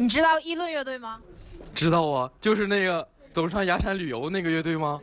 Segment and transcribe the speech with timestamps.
[0.00, 1.20] 你知道议论乐队吗？
[1.74, 4.98] 知道啊，就是那个走上崖山旅游那个乐队吗？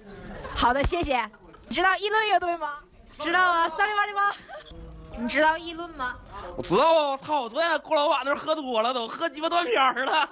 [0.55, 1.23] 好的，谢谢。
[1.67, 2.79] 你知道议论乐队吗？
[3.19, 4.33] 知道啊，萨利瓦利吗？
[5.19, 6.15] 你知道议论吗？
[6.55, 7.41] 我知道啊，我操！
[7.41, 10.27] 我昨天郭老板那喝多了，都喝鸡巴断片儿了。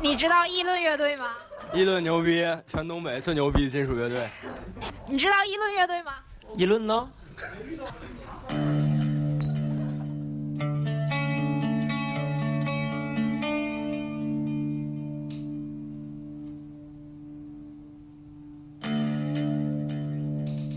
[0.00, 1.34] 你知道议论乐队吗？
[1.74, 4.26] 议论牛逼，全东北最牛逼的金属乐队。
[5.06, 6.14] 你知道议论乐队吗？
[6.56, 7.10] 议论呢？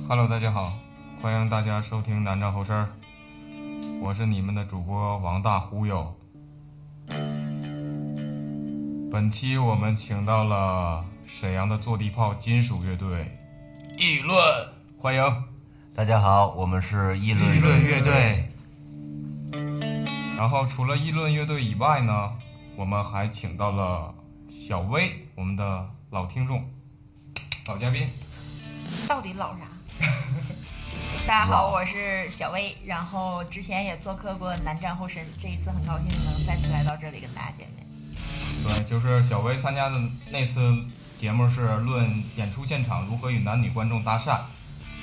[0.09, 0.63] Hello，大家好，
[1.22, 2.90] 欢迎大家收听南站后身儿，
[4.02, 6.16] 我是你们的主播王大忽悠。
[9.12, 13.38] 本期我们请到了沈阳的坐地炮金属乐队
[13.99, 14.35] 议论，
[14.98, 15.23] 欢迎。
[15.94, 18.49] 大家好，我们是议论议论乐队。
[20.35, 22.34] 然后除了议论乐队以外呢，
[22.76, 24.12] 我们还请到了
[24.49, 26.68] 小薇，我们的老听众、
[27.68, 28.07] 老嘉宾。
[29.07, 29.65] 到底老啥？
[31.30, 37.86] 大家好，我是小薇，然后之前也做客过南站后身，这一次很高兴能再次来到这里跟大家见面。
[38.63, 40.76] 对，就是小薇参加的那次
[41.20, 44.40] 节目是论演出现场如何与男女观众搭讪，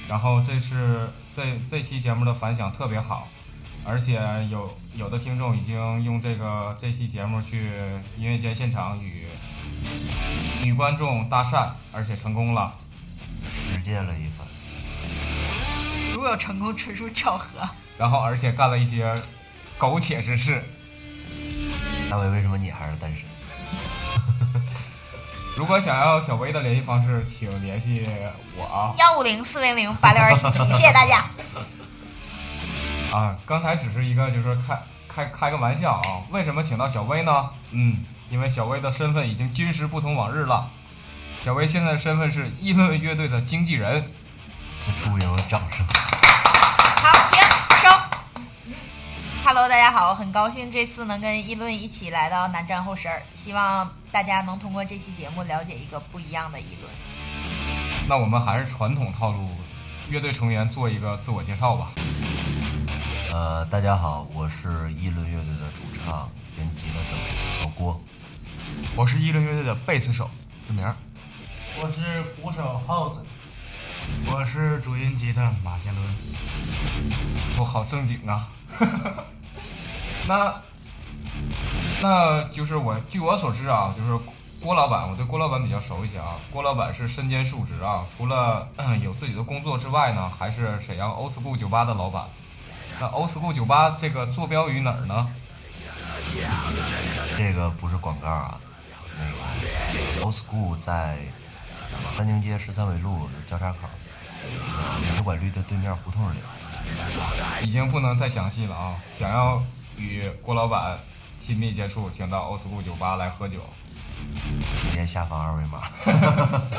[0.08, 3.28] 然后这是这这期节目的反响特别好，
[3.84, 7.70] 而且有有的听众已经用这个这期节目去
[8.16, 9.26] 音乐节现场与
[10.64, 12.76] 女观众搭讪，而且成功了。
[13.48, 14.44] 实践了一番。
[16.28, 17.48] 有成功，纯属巧合。
[17.96, 19.14] 然后而且干了一些
[19.78, 20.62] 苟且之事。
[22.10, 23.24] 大伟，为什么你还是单身？
[25.56, 28.04] 如果想要小薇的联系方式，请联系
[28.56, 28.94] 我啊。
[28.98, 31.24] 幺五零四零零八六二七七，谢谢大家。
[33.10, 36.02] 啊，刚才只是一个就是开开开个玩笑啊。
[36.30, 37.50] 为什么请到小薇呢？
[37.70, 40.70] 嗯，因为小薇的身份已经今时不同往日了。
[41.42, 44.10] 小薇现在的身份是议论乐队的经纪人。
[44.78, 45.86] 此处有掌声。
[45.86, 47.42] 好，停
[47.80, 47.88] 收。
[49.44, 56.92] Hello，大家好，很高兴这次能跟议论一起来到南站后十儿，希望大家能通过这期节目了解一个不一样的议论。
[58.06, 59.50] 那我们还是传统套路，
[60.08, 61.92] 乐队成员做一个自我介绍吧。
[63.32, 67.16] 呃，大家好，我是议论乐队的主唱兼吉他手
[67.62, 68.00] 老郭。
[68.94, 70.30] 我是议论乐队的贝斯手
[70.62, 70.84] 子明。
[71.80, 73.24] 我是鼓手耗子。
[74.26, 76.04] 我是主音吉他马天伦。
[77.58, 78.48] 我好正经啊！
[80.28, 80.62] 那，
[82.02, 84.18] 那就是我据我所知啊，就是
[84.60, 86.36] 郭老板，我对郭老板比较熟一些啊。
[86.52, 88.68] 郭老板是身兼数职啊，除了
[89.02, 92.24] 有自己的工作之外呢，还是沈阳 Old School 酒吧的老板。
[93.00, 95.28] 那 Old School 酒吧这个坐标于哪儿呢？
[97.36, 98.58] 这个不是广告啊，
[99.18, 101.16] 那个 Old School 在
[102.08, 103.88] 三经街十三纬路交叉口，
[104.42, 106.38] 那个美术馆绿的对面胡同里。
[107.62, 108.96] 已经不能再详细了啊！
[109.18, 109.62] 想要
[109.96, 110.98] 与郭老板
[111.38, 113.58] 亲密接触，请到 Old School 酒吧来喝酒。
[114.80, 115.82] 请见下方二维码。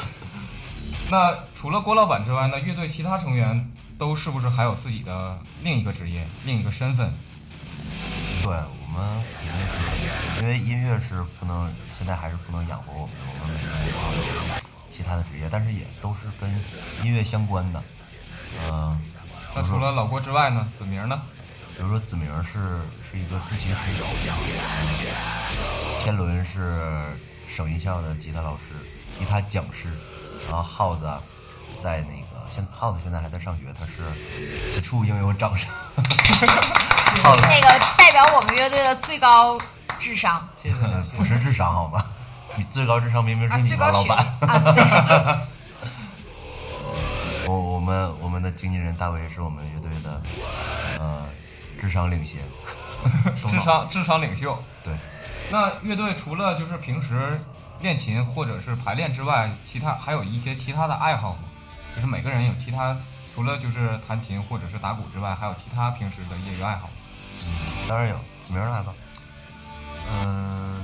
[1.12, 2.60] 那除了郭老板之外呢？
[2.60, 7.14] 乐队其他成员都是不是还有自己的另一个职业、另一个身份？
[8.42, 13.10] 对，我们肯定是，因为音乐是不能，现在还是不能养活我们，
[13.42, 14.67] 我们每个人都有
[14.98, 16.50] 其他的职业，但是也都是跟
[17.04, 17.84] 音乐相关的。
[18.64, 19.02] 嗯、呃，
[19.56, 20.68] 那除了老郭之外呢？
[20.76, 21.22] 子明呢？
[21.78, 23.92] 比如说子明是是一个制琴师，
[26.04, 27.16] 天伦是
[27.48, 28.74] 省艺校的吉他老师、
[29.20, 29.88] 吉他讲师，
[30.48, 31.08] 然后耗子
[31.78, 34.02] 在那个现耗子现在还在上学，他是
[34.68, 35.70] 此处应有掌声。
[37.24, 37.70] 耗子那个
[38.00, 39.56] 代表我们乐队的最高
[40.00, 42.04] 智商，谢谢呃不是智商好吗？
[42.58, 44.26] 你最高智商明明是啊，你们老板。
[47.46, 50.22] 我我们我们的经纪人大卫是我们乐队的
[51.00, 51.26] 呃
[51.80, 52.42] 智商领先，
[53.36, 54.62] 智商智商领袖。
[54.84, 54.94] 对，
[55.50, 57.40] 那乐队除了就是平时
[57.80, 61.40] 练琴或者是排练之外，其他还有一些其他的爱好吗？
[61.96, 62.98] 就是每个人有其他，
[63.34, 66.90] 除了就是弹琴或者是打鼓之外，还有其他平时的业余爱好
[67.46, 67.88] 嗯。
[67.88, 68.94] 当然有，子明来吧。
[70.10, 70.77] 嗯、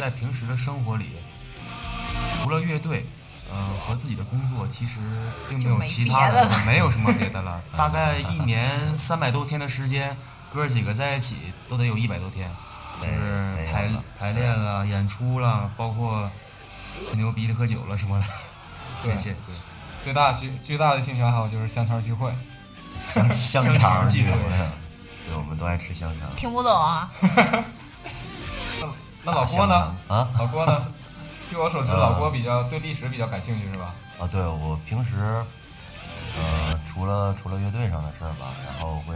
[0.00, 1.06] 在平时的生活里，
[2.34, 3.06] 除了乐队，
[3.52, 4.98] 嗯、和自己的工作，其实
[5.48, 7.60] 并没有其他别的了没有什么别的了。
[7.76, 10.16] 大概一年三百多天的时间，
[10.52, 11.36] 哥儿几个在一起
[11.68, 12.50] 都得有一百多天，
[13.00, 13.88] 就是排
[14.18, 16.30] 排练了、演出了，包括
[17.08, 18.24] 吹牛逼的、喝酒了什么的，
[19.02, 19.30] 对这些。
[19.32, 19.54] 对
[20.02, 22.30] 最大最最大的兴趣爱好就是香肠聚会。
[23.02, 24.38] 香香香肠聚会会，
[25.26, 26.28] 对，我们都爱吃香肠。
[26.36, 27.10] 听不懂啊，
[29.24, 29.74] 那老郭呢？
[30.08, 30.86] 啊，老郭呢？
[31.50, 33.94] 据我所知，老郭比较对历史比较感兴趣，是吧？
[34.18, 35.16] 啊，对我平时，
[36.36, 39.14] 呃，除了除了乐队上的事儿吧，然后会，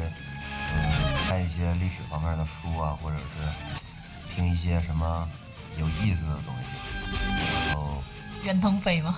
[0.72, 5.28] 嗯，看一些历史方面的书啊，或者是听一些什么
[5.76, 8.02] 有意思的东西，然后
[8.44, 9.14] 袁腾飞吗？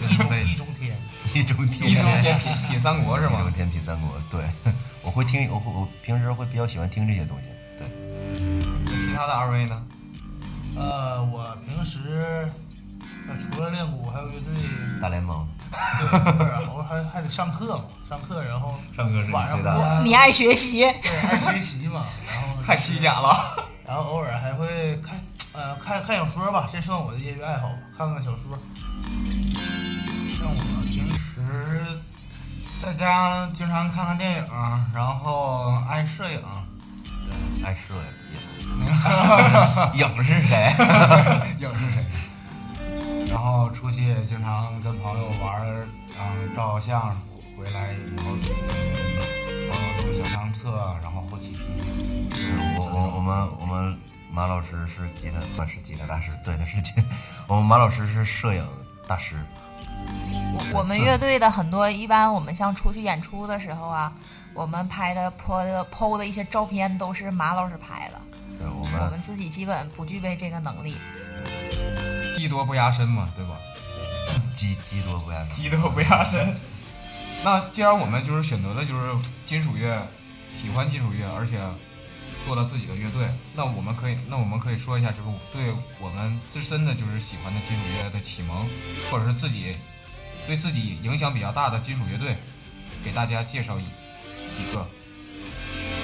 [0.00, 0.96] 易中易中天，
[1.34, 3.52] 易中天，易中天品品三国是吗易中？
[3.52, 4.44] 天品三国，对，
[5.02, 7.44] 我会听，我会我平时会比较喜欢听这些东西，
[7.78, 7.86] 对，
[8.84, 9.80] 那其他的二位呢？
[10.76, 12.48] 呃，我平时
[13.28, 14.52] 呃除了练鼓，还有乐队，
[15.00, 23.32] 大联盟，对，不是，我还还得上课嘛，上课，然后上课是晚上最大的回家，你爱学习，对，爱学习嘛，然后太虚假了。
[23.86, 25.20] 然后偶尔还会看，
[25.52, 28.58] 呃，看看小说吧，这算我的业余爱好吧，看看小说。
[30.38, 31.86] 像我平时
[32.82, 34.46] 在家经常看看电影，
[34.94, 36.40] 然后爱摄影，
[37.64, 37.92] 爱摄
[38.32, 38.38] 影，
[39.94, 40.72] 影是谁？
[41.60, 42.04] 影是谁？
[43.30, 45.86] 然后出去也经常跟朋友玩儿，
[46.18, 47.20] 嗯，照相，
[47.56, 51.62] 回来以后自己给朋友录小相册，然后后期 P。
[52.76, 53.98] 我我我们我们
[54.30, 56.92] 马老师是吉他，不是吉他大师，对的是吉，
[57.46, 58.66] 我们马老师是摄影
[59.06, 59.36] 大师，
[60.54, 64.12] 我我们乐队的很多，一般我们像出去演出的时候啊，
[64.54, 68.20] 我们拍的、拍的、PO 的一些照片都是马老师拍的，
[68.58, 70.96] 对我我们们自己基本不具备这个能力。
[72.34, 73.58] 技多不压身嘛，对吧？
[74.54, 76.54] 技技多不压身技多不压身。
[77.44, 79.12] 那既然我们就是选择了就是
[79.44, 80.06] 金属乐，
[80.48, 81.58] 喜欢金属乐，而且
[82.46, 88.68] 做了自己的乐队，那我们可以，那我们可以说一下这个对我们自身的就是喜欢的金属乐的启蒙，
[89.10, 89.72] 或者是自己
[90.46, 92.38] 对自己影响比较大的金属乐队，
[93.04, 93.92] 给大家介绍一几
[94.72, 94.86] 个。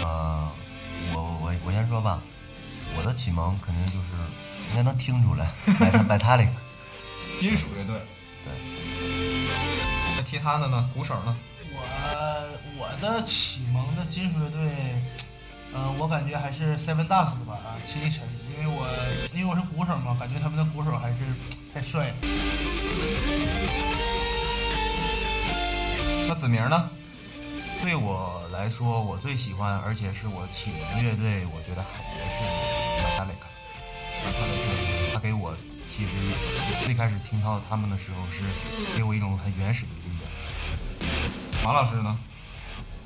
[0.02, 0.50] 呃，
[1.12, 2.20] 我我我先说吧，
[2.98, 4.10] 我的启蒙肯定就是
[4.70, 5.46] 应该能听出来，
[5.78, 6.50] 买它买它那个，
[7.38, 7.94] 金属乐队。
[8.44, 8.52] 对，
[10.16, 10.90] 那其他的呢？
[10.92, 11.36] 鼓手呢？
[11.72, 14.60] 我我的启蒙的金属乐队，
[15.72, 18.88] 呃，我感觉还是 Seven Dust 吧，啊，七力尘，因为我
[19.32, 21.18] 因为我是鼓手嘛，感觉他们的鼓手还是
[21.72, 22.14] 太帅了。
[26.26, 26.90] 那子明呢？
[27.80, 32.42] 对我来说，我最喜欢而且是我启蒙的乐队，我觉得还是
[33.02, 33.48] Metallica。
[34.26, 35.54] Metallica，他给我
[35.88, 36.12] 其实
[36.84, 38.42] 最开始听到他们的时候，是
[38.96, 41.64] 给我一种很原始的力量。
[41.64, 42.18] 马老师呢？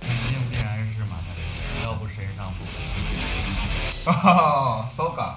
[0.00, 2.64] 肯定必然是马特雷，要不谁上不？
[4.10, 5.34] 哦，Soga。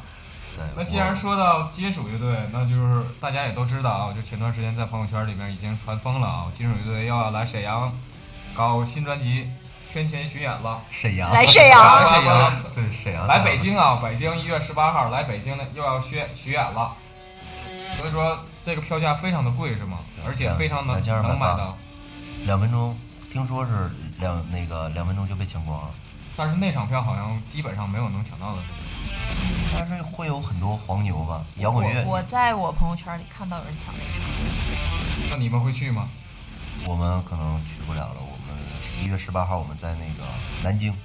[0.76, 7.94] 那既然说到金属乐队，那就是大家也都知道啊，就前段时间在朋友圈里面已经传疯了啊，金属乐队又要来沈阳
[8.56, 9.50] 搞新专辑
[9.92, 10.82] 圈钱巡演了。
[10.90, 16.96] 沈阳来沈阳来沈阳，对沈阳来北京啊，北京一月十八号来北京的又要巡巡演了，
[17.98, 20.00] 所以说这个票价非常的贵是吗？
[20.26, 21.78] 而且非常能能买到，
[22.46, 22.98] 两分钟，
[23.32, 25.90] 听说是两那个两分钟就被抢光了，
[26.36, 28.78] 但是那场票好像基本上没有能抢到的是吗？
[29.74, 36.10] 但是会有很多黄牛吧，摇滚乐我我在我朋友圈里看到有人抢那场，那你们会去吗？
[36.86, 38.16] 我们可能去不了了。
[38.20, 38.35] 我们
[39.02, 40.24] 一月十八号我们在那个
[40.62, 40.96] 南京，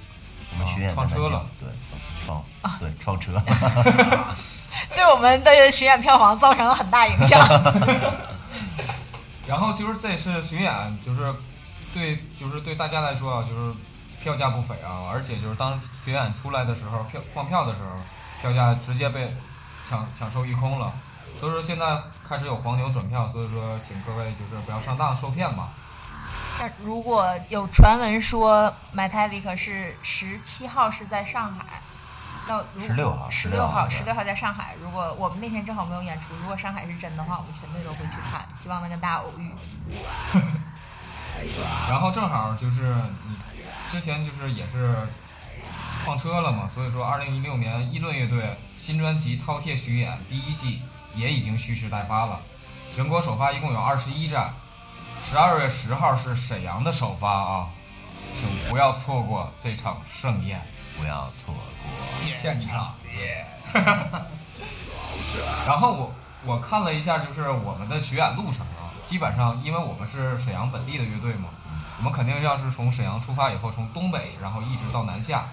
[0.51, 1.69] 我们巡演在南京，啊撞车了对，
[2.25, 2.43] 撞
[2.79, 3.33] 对撞车。
[4.95, 7.39] 对我们的巡演票房造成了很大影响。
[9.47, 11.33] 然后就是这次巡演，就是
[11.93, 13.73] 对，就是对大家来说啊，就是
[14.23, 17.89] 票价不菲啊，而且就是当巡演出来的时候，票放票的时候，
[18.41, 19.29] 票价直接被
[19.87, 20.93] 抢抢售一空了。
[21.39, 25.69] 所以说现在开始有黄牛转票，所以说请各位就是不要上当受骗吧。
[26.61, 31.81] 但如果有传闻说 Metallica 是十七号是在上海，
[32.47, 34.75] 那十六号十六号，十六号在上海。
[34.79, 39.51] 如果我们那天正好没有演出，如果上海是真的话，我们全队都会去看，希望能跟大家偶遇。
[41.89, 42.93] 然后正好就是
[43.27, 43.35] 你
[43.89, 44.95] 之前就是也是
[46.03, 50.83] 创车了嘛，所以说二零一六年议论乐队新专辑《饕餮巡演》第一季
[51.15, 52.39] 也已经蓄势待发了，
[52.95, 54.53] 全国首发一共有二十一站，
[55.23, 57.69] 十二月十号是沈阳的首发啊，
[58.33, 60.61] 请不要错过这场盛宴。
[60.97, 61.63] 不要错过
[61.97, 63.45] 现场耶！
[65.65, 66.13] 然后我
[66.45, 71.49] 我看了一下，就是我们的巡演路程啊，基本上因为我们是沈阳本地的乐队嘛，
[71.97, 75.49] 我们肯定要是从沈阳出发以后，从东北然后一直到南下。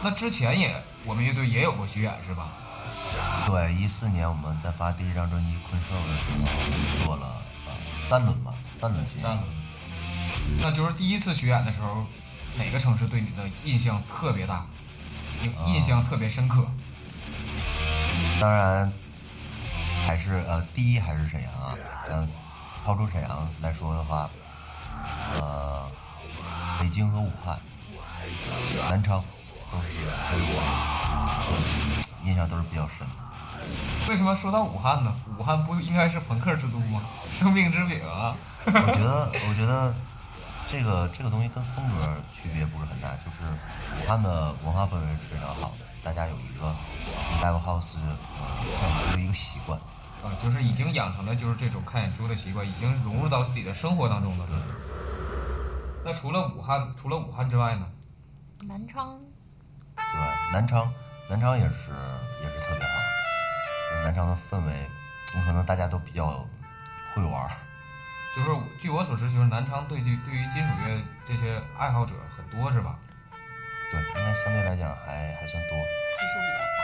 [0.00, 2.48] 那之前也我们乐队也有过巡演是吧？
[3.46, 6.28] 对，一四年我们在发第一张专辑《困兽》的时
[6.98, 7.26] 候，做了
[7.66, 7.72] 呃
[8.08, 8.41] 三轮吧，
[9.16, 9.44] 三轮。
[10.60, 12.04] 那就是第一次巡演的时候，
[12.56, 14.66] 哪个城市对你的印象特别大，
[15.42, 16.66] 印印象特别深刻？
[18.40, 18.92] 当然
[20.06, 21.76] 还是呃第一还是沈阳啊。
[22.10, 22.28] 嗯，
[22.84, 24.28] 抛出沈阳来说的话，
[25.34, 25.88] 呃，
[26.80, 27.58] 北京和武汉、
[28.90, 29.24] 南昌
[29.70, 30.60] 都是对我
[31.52, 33.14] 嗯印象都是比较深的。
[34.08, 35.14] 为什么说到武汉呢？
[35.38, 37.00] 武汉不应该是朋克之都吗？
[37.32, 38.34] 生命之饼啊！
[38.66, 39.94] 我觉得，我觉得
[40.66, 43.42] 这个这个东西跟风格区别不是很大，就是
[44.00, 46.74] 武汉的文化氛围是非常好的，大家有一个
[47.06, 48.18] 去 live house 呃
[48.80, 49.78] 看演出的一个习惯。
[50.22, 54.46] 啊，就是已经养成了就是这种看演出的习惯，已经融入到自己的生活当中了。
[54.46, 54.56] 对。
[56.04, 57.88] 那除了武汉，除了武汉之外呢？
[58.68, 59.18] 南昌，
[59.96, 60.04] 对，
[60.52, 60.92] 南昌，
[61.28, 61.90] 南昌也是
[62.40, 64.04] 也是特别好。
[64.04, 64.88] 南昌的氛围，
[65.44, 66.46] 可能大家都比较
[67.12, 67.50] 会玩儿。
[68.34, 68.48] 就是
[68.78, 72.98] 据我所知，就是南昌对于对于金属乐这些爱好者很多，是吧？
[73.90, 75.76] 对，应该相对来讲还还算多。
[75.78, 76.82] 基数比较大。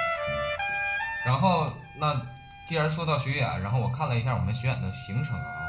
[1.24, 2.20] 然后那
[2.66, 5.66] 既然说到巡演，然后我看了一下我们巡演的行程啊，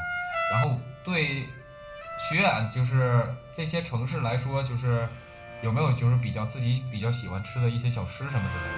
[0.52, 1.48] 然后对
[2.18, 5.08] 巡演就是这些城市来说，就是
[5.62, 8.76] 有没有就是比较自己比较喜欢吃的一些小吃什么之类的？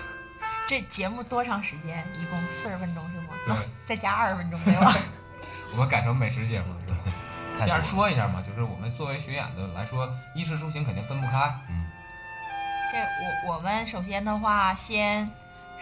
[0.66, 2.02] 这节目多长时间？
[2.18, 3.28] 一共四十分钟是吗？
[3.44, 4.94] 对那 再加二十分钟没有啊？
[5.74, 7.16] 我们改成美食节目了，是吧？
[7.58, 11.52] 太这样说一下嘛，就是我们作为巡演的来说，衣食住行肯定分不开。
[11.68, 11.90] 嗯
[12.92, 12.98] 这
[13.48, 15.28] 我我们首先的话，先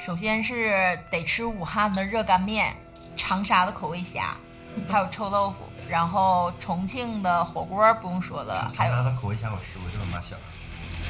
[0.02, 2.75] 首先是得吃武汉的热干面，
[3.18, 4.34] 长沙的口味虾，
[4.88, 10.40] 还有臭豆腐，然后重庆的火锅不用说了，还有长沙的口味虾我吃过，就是马小儿，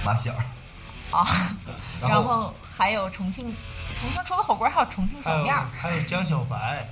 [0.04, 0.32] 马小。
[1.12, 1.26] 啊，
[2.02, 3.54] 然后然后还有重庆，
[4.00, 6.88] 重庆除了火锅还有重庆小面，还有江小白，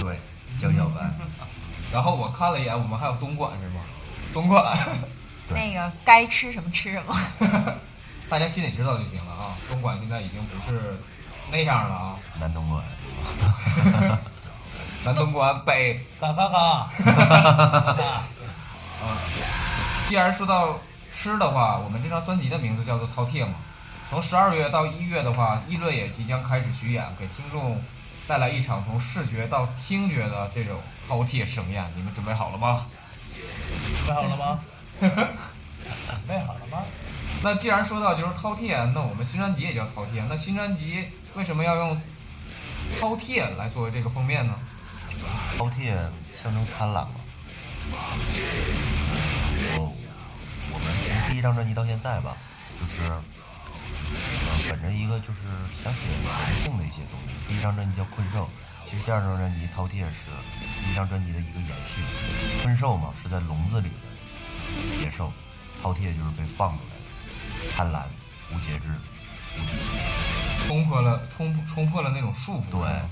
[0.00, 0.18] 对，
[0.60, 1.10] 江小白。
[1.92, 3.80] 然后我看了一眼，我们还有东莞是吗？
[4.32, 4.76] 东莞，
[5.50, 7.14] 那个该吃什么吃什么。
[8.30, 9.54] 大家心里知道就行了啊。
[9.68, 10.98] 东莞现在已经不是
[11.50, 12.16] 那样了啊。
[12.40, 12.82] 南东莞，
[15.04, 16.88] 南东莞北，嘎嘎嘎，
[20.06, 20.78] 既然说到
[21.12, 23.56] 吃的话，我们这张专辑的名字叫做《饕餮》嘛。
[24.08, 27.82] 从十二月到一月的话，议论也即将开始巡演，给听众
[28.26, 31.90] 带来一场从视觉到听觉的这种饕餮盛宴。
[31.96, 32.86] 你们准备好了吗？
[33.96, 34.60] 准备好了吗？
[35.00, 36.82] 准备好了吗？
[37.42, 40.24] 那既然说到就是饕餮，那我们新专辑也叫饕餮。
[40.28, 42.00] 那新专辑为什么要用
[43.00, 44.54] 饕餮来作为这个封面呢？
[45.58, 45.94] 饕餮
[46.34, 47.14] 象征贪婪嘛。
[49.76, 49.92] 我
[50.72, 52.36] 我们从第一张专辑到现在吧，
[52.80, 53.22] 就是呃
[54.68, 57.34] 本着一个就是想写男性的一些东西。
[57.48, 58.44] 第一张专辑叫《困兽》，
[58.88, 60.26] 其实第二张专辑《饕餮》是
[60.84, 62.00] 第一张专辑的一个延续。
[62.62, 65.32] 困兽嘛是在笼子里的野兽，
[65.82, 68.04] 饕餮就是被放出来的，贪婪、
[68.54, 68.88] 无节制、
[69.58, 70.68] 无底线。
[70.68, 72.70] 冲破了冲冲破了那种束缚。
[72.70, 73.02] 对，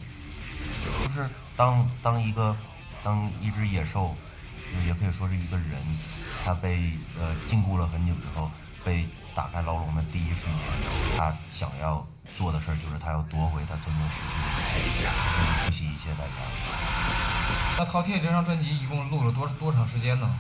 [1.00, 2.57] 就是当当一个
[3.02, 4.14] 当一只野兽，
[4.87, 5.69] 也可以说是一个人，
[6.45, 8.50] 他被呃禁锢了很久之后，
[8.85, 10.62] 被打开牢笼的第一瞬间，
[11.16, 14.44] 他想要做的事儿就是他要夺回他曾经失去的
[14.80, 16.30] 一切，甚至不惜一切代价。
[17.78, 20.30] 那饕餮这张专辑一共录了多多长时间呢？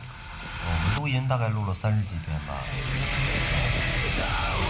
[0.62, 2.54] 我们录音大概录了三十几天吧，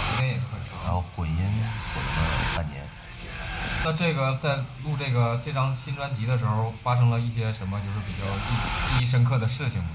[0.01, 0.85] 时间也是很长。
[0.85, 2.87] 然后混音混了半年。
[3.83, 9.91] 那这个在录这个这张新专辑的时候，发生了一些什么就是比较记记忆深刻的事情吗？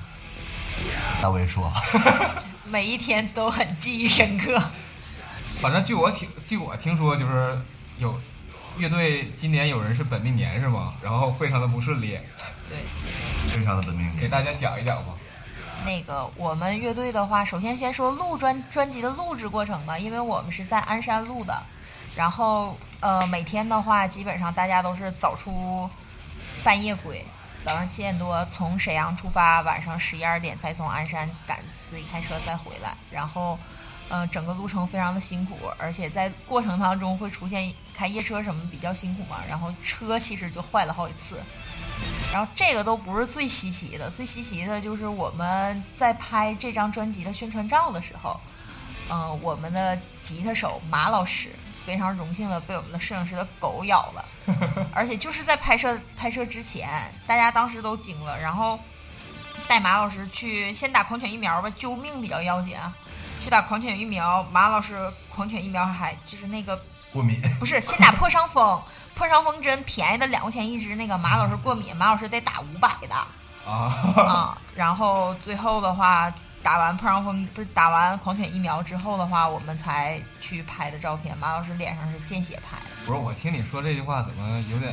[1.22, 1.82] 大卫说吧，
[2.66, 4.62] 每一天都很记忆深刻。
[5.62, 7.58] 反正据我听据我听说，就是
[7.98, 8.20] 有
[8.78, 10.94] 乐队今年有人是本命年是吗？
[11.02, 12.20] 然后非常的不顺利，
[12.68, 12.78] 对，
[13.48, 14.18] 非常的本命年。
[14.18, 15.14] 给大家讲一讲吧。
[15.86, 21.64] 那个我们乐队的话，首先先说录专专辑的录制过程吧，因为我们是在鞍山录的，
[22.16, 25.88] 然后呃每天的话，基本上大家都是早出
[26.64, 27.24] 半夜归，
[27.66, 33.58] 早上七点多从沈阳出发，晚上十一二点再从鞍山赶自己开车再回来，然后
[34.08, 41.42] 呃整个路程非常的辛苦，而且在过程当中会出现开夜车什么比较辛苦嘛，然后车其实就坏了好几次。
[42.32, 48.40] 然后这个都不是最稀奇的，最稀奇的就是我们在拍这张专辑的宣传照的时候，
[49.10, 51.50] 嗯、我们的吉他手马老师
[51.86, 54.26] 非常荣幸的被我们的摄影师的狗咬了，
[54.92, 56.90] 而且就是在拍摄拍摄之前，
[57.28, 58.80] 大家当时都惊了，然后
[59.68, 62.92] 带马老师去先打狂犬疫苗吧，救命比较要紧啊，
[63.42, 66.80] 去打狂犬疫苗，马老师狂犬疫苗还就是那个
[67.14, 67.40] 过敏。
[67.60, 68.82] 不是先打破伤风，
[69.14, 73.16] 破伤风针便宜的两块钱一支，那个马老师过敏，马老师得打五百的
[73.70, 74.58] 啊，啊。
[74.76, 76.32] 然后最后的话，
[76.66, 81.38] 打完破伤风不是打完狂犬疫苗之后的话，我们才去拍的照片。
[81.38, 82.86] 马老师脸上是见血拍的。
[83.06, 84.92] 不是，我听你说这句话怎么有点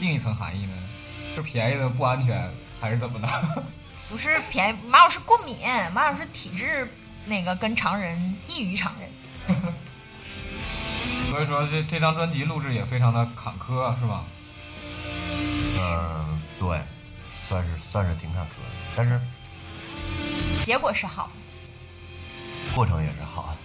[0.00, 0.72] 另一层含义呢？
[1.36, 3.28] 是便宜的不安全，还是怎么的？
[4.10, 5.58] 不是便宜，马老师过敏，
[5.94, 6.90] 马老师体质
[7.24, 9.08] 那个跟常人异于常人。
[11.30, 14.24] 所以说这这张专辑录制也非常的坎坷，是吧？
[15.78, 16.80] 嗯，对，
[17.48, 19.20] 算是算是挺坎坷的，但是
[20.62, 21.30] 结果是好，
[22.74, 23.56] 过程也是好的。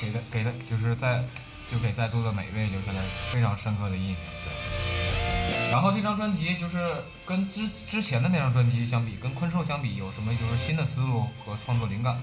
[0.00, 1.24] 给的给的就是在
[1.70, 4.24] 就给在座的每一位留下了非常深刻的印象。
[4.44, 12.16] 对然后这张专辑就是跟之之前的那张专辑相比，跟昆兽相比，有什么就是新的思路和创作灵感？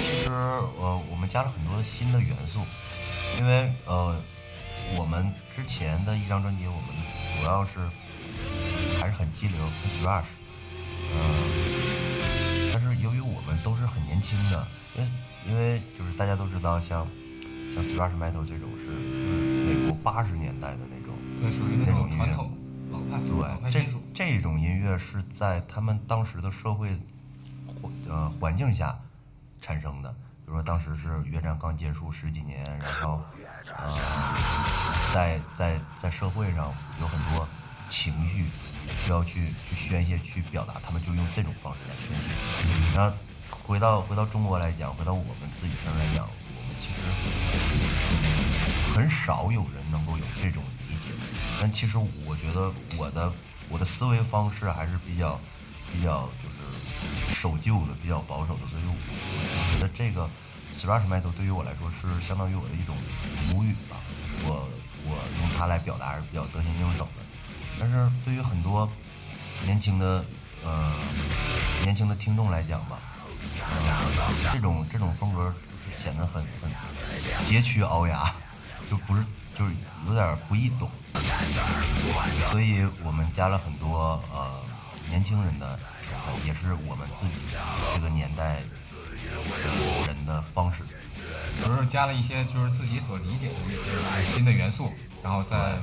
[0.00, 2.64] 其实呃，我们加了很多新的元素，
[3.38, 4.20] 因为呃，
[4.96, 6.84] 我们之前的一张专辑，我们
[7.38, 7.88] 主要是
[8.36, 10.30] 就是还是很激流，很 thrash，
[11.12, 11.75] 嗯、
[14.96, 15.10] 因为
[15.46, 17.06] 因为就是大家都知道像
[17.74, 19.22] 像 thrash metal 这种是是
[19.64, 22.56] 美国八十年代的那种对，属于那那种音乐种传统
[22.90, 23.84] 老派对，这。
[24.14, 26.88] 这种音乐是在他们当时的社会
[27.82, 28.98] 环呃环境下
[29.60, 30.10] 产生的。
[30.46, 33.20] 比如说，当时是越战刚结束十几年，然后
[33.76, 34.40] 呃，
[35.12, 37.46] 在在在社会上有很多
[37.90, 38.46] 情绪
[39.04, 42.94] 需要去去宣泄、去表达，他们就用这种方式来宣泄。
[42.94, 43.14] 然后
[43.66, 47.02] 回到回到中国来讲，回到我们自己身上来讲，我们其实
[48.94, 51.08] 很少有人能够有这种理解。
[51.60, 53.32] 但其实我觉得我的
[53.68, 55.40] 我的思维方式还是比较
[55.92, 56.58] 比较就是
[57.28, 60.30] 守旧的，比较保守的，所以我我觉得这个
[60.72, 62.96] thrash metal 对于我来说是相当于我的一种
[63.50, 63.96] 母语吧。
[64.44, 64.68] 我
[65.08, 67.24] 我用它来表达是比较得心应手的。
[67.80, 68.88] 但是对于很多
[69.64, 70.24] 年轻的
[70.64, 70.92] 呃
[71.82, 73.00] 年轻的听众来讲吧，
[74.52, 76.70] 这种这种风格就是显得很很
[77.44, 78.24] 佶屈聱牙，
[78.90, 79.74] 就不是就是
[80.06, 80.90] 有点不易懂。
[82.50, 84.60] 所以我们加了很多呃
[85.08, 87.34] 年轻人的成分，也是我们自己
[87.94, 90.84] 这个年代的人的方式。
[91.64, 94.92] 就是加了一些就是自己所理解的一些新的元素，
[95.22, 95.76] 然后在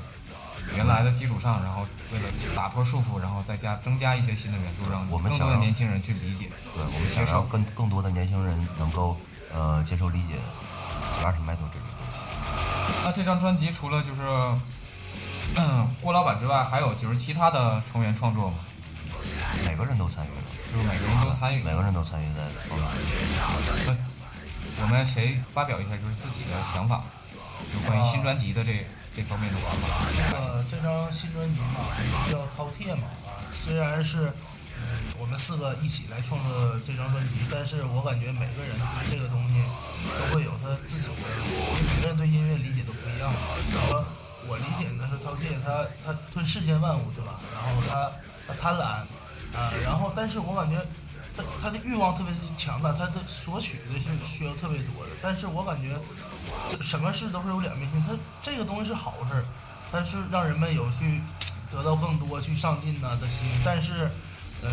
[0.76, 7.44] 原来的基础上，然后为了打破束缚，然后再加增加一些新的元素，让更多的年轻人去理解、对，我们想让受。
[7.44, 9.18] 更更多的年轻人能够
[9.54, 10.36] 呃接受理解
[11.10, 12.20] thrash metal 这种东西。
[13.04, 14.22] 那这张专辑除了就是
[15.56, 18.56] 嗯郭老板之外，还有就是其他的成员创作吗？
[19.66, 21.64] 每个人都参与了，就是每个人都参与。
[21.64, 22.90] 每个人都参与在创作。
[23.86, 23.96] 那
[24.84, 27.04] 我们谁发表一下就是自己的想法，
[27.72, 30.06] 就关于新专辑的这这方面的想法？
[30.34, 34.34] 呃，这张新专辑嘛，名字叫《饕餮》嘛啊，虽然是
[34.78, 39.62] 嗯我们四个一起来创作这张专辑，但是我感觉每个人对这个东西
[40.18, 43.40] 都会有他自己的，因为每个人对音乐理解都不一样嘛。
[43.62, 44.06] 比如说
[44.48, 47.40] 我理解的是饕餮，他他吞世间万物，对吧？
[47.54, 48.12] 然后他
[48.48, 49.06] 他贪婪
[49.56, 50.84] 啊，然后但是我感觉。
[51.36, 56.00] 他他的欲望特别强大，他的索取的是需要特别多的，但是我感觉
[56.70, 59.46] 这什么事都是有两面性，它这个东西是好事儿，
[59.92, 61.22] 它是让人们有去
[61.70, 64.12] 得到更多、去上进呐、的心，但是，
[64.62, 64.70] 呃，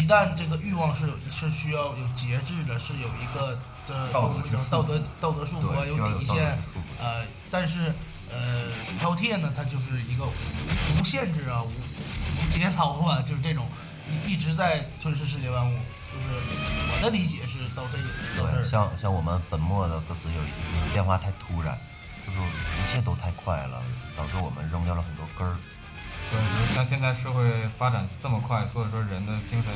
[0.00, 6.56] 一旦这个欲望是有是需要有节制的，是有一个的道德道德道德束缚啊，有底线
[7.00, 7.92] 呃，但是
[8.30, 8.68] 呃，
[9.00, 13.66] 饕餮呢，它就是一个无无限制啊，无无节操啊，就是这种
[14.08, 15.76] 一一直在吞噬世界万物，
[16.08, 17.98] 就是我的理解是到这
[18.40, 18.62] 到这。
[18.62, 21.78] 像像我们本末的歌词有一句变化太突然，
[22.26, 23.82] 就是一切都太快了，
[24.16, 25.56] 导致我们扔掉了很多根儿。
[26.30, 29.72] 对，就是像现在社会发展这么快，所以说人的精神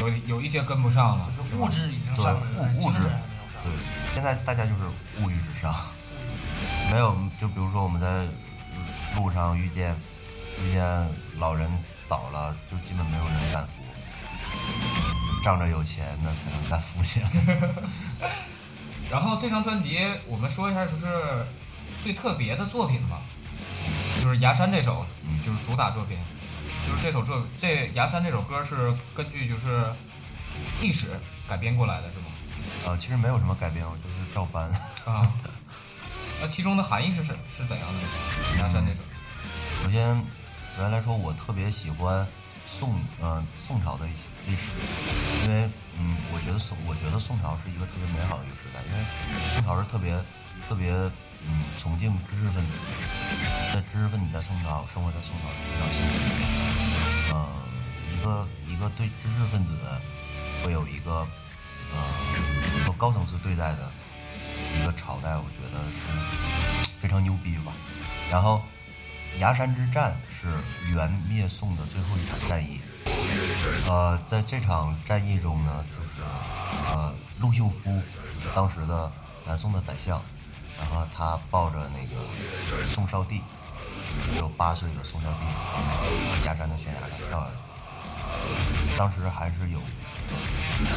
[0.00, 3.60] 有有一些跟不上了，就是物质已经对上来了，物物质精神还没有上。
[3.62, 3.72] 对，
[4.14, 4.84] 现在大家就是
[5.20, 5.72] 物欲至上，
[6.90, 8.26] 没有就比如说我们在
[9.14, 9.96] 路上遇见
[10.60, 10.82] 遇见
[11.38, 11.70] 老人
[12.08, 13.82] 倒了，就基本没有人敢扶，
[15.46, 17.30] 仗着有钱那才能敢扶起来。
[19.08, 21.06] 然后这张专辑我们说一下，就是
[22.02, 23.22] 最特别的作品吧，
[24.20, 25.06] 就是《崖山》这首，
[25.44, 26.18] 就是主打作品，
[26.84, 29.84] 就是这首作这《崖山》这首歌是根据就是
[30.80, 31.10] 历史
[31.48, 32.24] 改编过来的，是吗？
[32.84, 34.64] 呃，其实没有什么改编，我就是照搬。
[35.04, 35.32] 啊，
[36.40, 38.08] 那其中的含义是是是怎样的呢？
[38.58, 39.00] 《崖山》这首，
[39.84, 40.16] 首先，
[40.76, 42.26] 首先来说，我特别喜欢
[42.66, 44.72] 宋，呃，宋朝的一些历史，
[45.44, 48.98] 因为，嗯，我觉得宋，我觉得宋朝是一个特别美好的一个时代，因为
[49.54, 50.12] 宋朝是特别，
[50.68, 50.90] 特别，
[51.46, 52.72] 嗯，崇敬知识分子。
[52.74, 56.58] 的，在知识分子在宋朝生活在宋朝是非常幸福的一件事，
[57.32, 57.36] 嗯，
[58.12, 59.76] 一个一个对知识分子，
[60.64, 61.26] 会有一个
[61.94, 63.90] 呃说高层次对待的
[64.74, 66.06] 一个朝代，我觉得是
[66.98, 67.72] 非常牛逼吧。
[68.30, 68.60] 然后
[69.38, 70.46] 崖山之战是
[70.92, 72.80] 元灭宋的最后一场战役。
[73.88, 76.22] 呃，在这场战役中呢，就是
[76.90, 78.02] 呃陆秀夫
[78.54, 79.12] 当时的
[79.44, 80.20] 南宋的宰相，
[80.78, 83.42] 然后他抱着那个宋少帝，
[84.24, 89.80] 只有八岁的宋少帝从崖山的悬崖上跳下去，当时还是有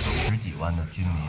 [0.02, 1.24] 十几万的军民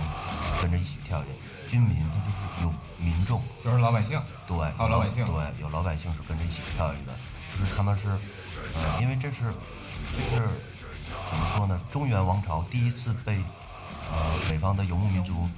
[0.63, 1.33] 跟着一起跳下去。
[1.69, 7.15] 军民他就是有民众，就是老百姓，对，还有老百姓对，有老百姓是跟着一起跳下去的，
[7.53, 9.45] 就是他们是，呃，因为这是，
[10.13, 10.49] 就是
[11.31, 11.81] 怎么说呢？
[11.91, 13.43] 中原王朝第一次被
[14.13, 15.49] 呃北方的游牧民族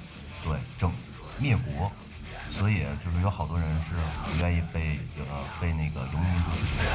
[0.44, 0.92] 对整
[1.38, 1.90] 灭国，
[2.50, 5.24] 所以就是有好多人是不愿意被呃
[5.60, 6.86] 被那个游牧民族去统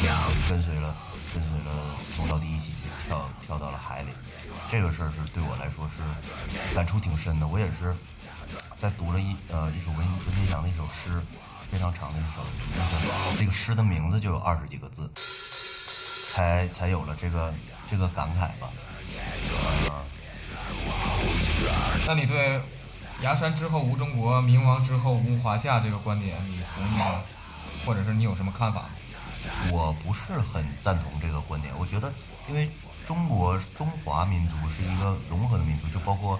[0.00, 0.94] 治，跟随了
[1.32, 1.72] 跟随了
[2.14, 4.10] 宋昭帝一起去跳跳到了海里。
[4.70, 6.02] 这个事儿是对我来说是
[6.74, 7.94] 感触挺深的，我也是。
[8.80, 11.20] 在读了一呃一首文文天祥的一首诗，
[11.70, 12.40] 非常长的一首，
[12.76, 15.10] 那个这个诗的名字就有二十几个字，
[16.32, 17.52] 才才有了这个
[17.90, 18.70] 这个感慨吧。
[22.06, 22.60] 那你对
[23.20, 27.22] 崖山之后无中国，明亡之后无华夏这个观点，你同意吗？
[27.84, 28.88] 或者是你有什么看法？
[29.72, 32.12] 我不是很赞同这个观点，我觉得
[32.48, 32.70] 因为
[33.04, 36.38] 中国中华民族是一个融合的民族，就包括。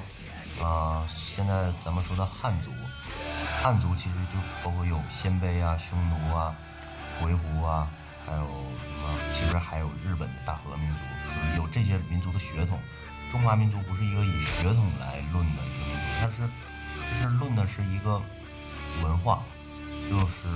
[0.63, 2.73] 啊，现在咱们说的汉族，
[3.63, 6.55] 汉族其实就包括有鲜卑啊、匈奴啊、
[7.21, 7.89] 回鹘啊，
[8.27, 8.47] 还有
[8.83, 9.33] 什么？
[9.33, 12.81] 其实还有日本的大和民族，就是有这些民族的血统。
[13.31, 16.51] 中华民族不是一个以血统来论的一个民族，它是，
[17.09, 18.21] 它是论的是一个
[19.03, 19.45] 文化。
[20.11, 20.49] 就是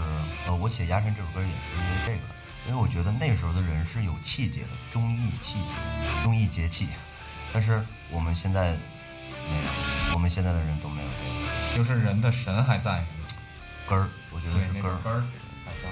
[0.47, 2.23] 呃，我写《崖山》这首歌也是因为这个，
[2.67, 5.75] 因为我觉得那时候的人是有气节的，忠义气节，
[6.23, 6.89] 忠义节气。
[7.53, 8.77] 但是我们现在。
[9.51, 13.05] 没有，我们现在的人都没有这个，就是人的神还在，
[13.89, 15.21] 根儿，我觉得是根儿，根儿
[15.65, 15.89] 还在。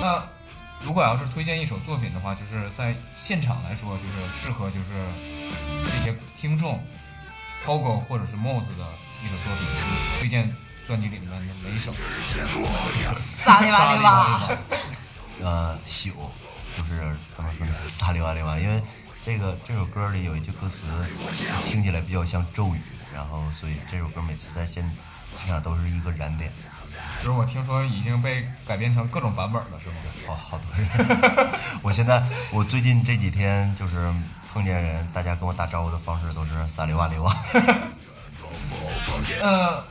[0.00, 0.22] 那
[0.84, 4.90] 如果要是推荐一首作品的话，就是在现场来说，就是适合就是
[5.92, 6.84] 这些听众
[7.64, 8.84] ，Pogo 或者是 Moss 的
[9.22, 9.66] 一首作品，
[10.18, 10.54] 推荐
[10.86, 11.92] 专辑里面的哪一首？
[13.12, 14.48] 撒里哇 里哇。
[15.40, 16.12] 呃，朽，
[16.76, 16.98] 就是
[17.36, 17.72] 怎么说呢？
[17.86, 18.82] 撒里哇里哇，因为。
[19.24, 20.84] 这个这首歌里有一句歌词，
[21.64, 22.80] 听起来比较像咒语，
[23.14, 24.84] 然后所以这首歌每次在现
[25.38, 26.52] 现场都是一个燃点。
[27.20, 29.96] 就是我听说已经被改编成各种版本了，是吗？
[30.26, 30.86] 好好多人。
[31.80, 34.12] 我现在我最近这几天就是
[34.52, 37.34] 碰见人，大家跟我打招呼的方式都是撒里哇里哇。
[39.40, 39.82] 呃，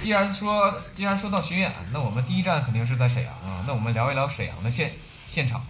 [0.00, 3.62] 既然说既然说到巡演，那我们第一站肯定是在沈阳啊。
[3.66, 4.90] 那我们聊一聊沈阳的现
[5.26, 5.66] 现场吧，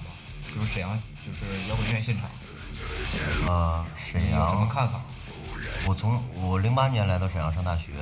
[0.54, 2.30] 就是沈阳就是摇滚乐现场。
[3.46, 5.00] 呃，沈阳有什么看法？
[5.87, 7.92] 我从我零八年来到沈阳上大学，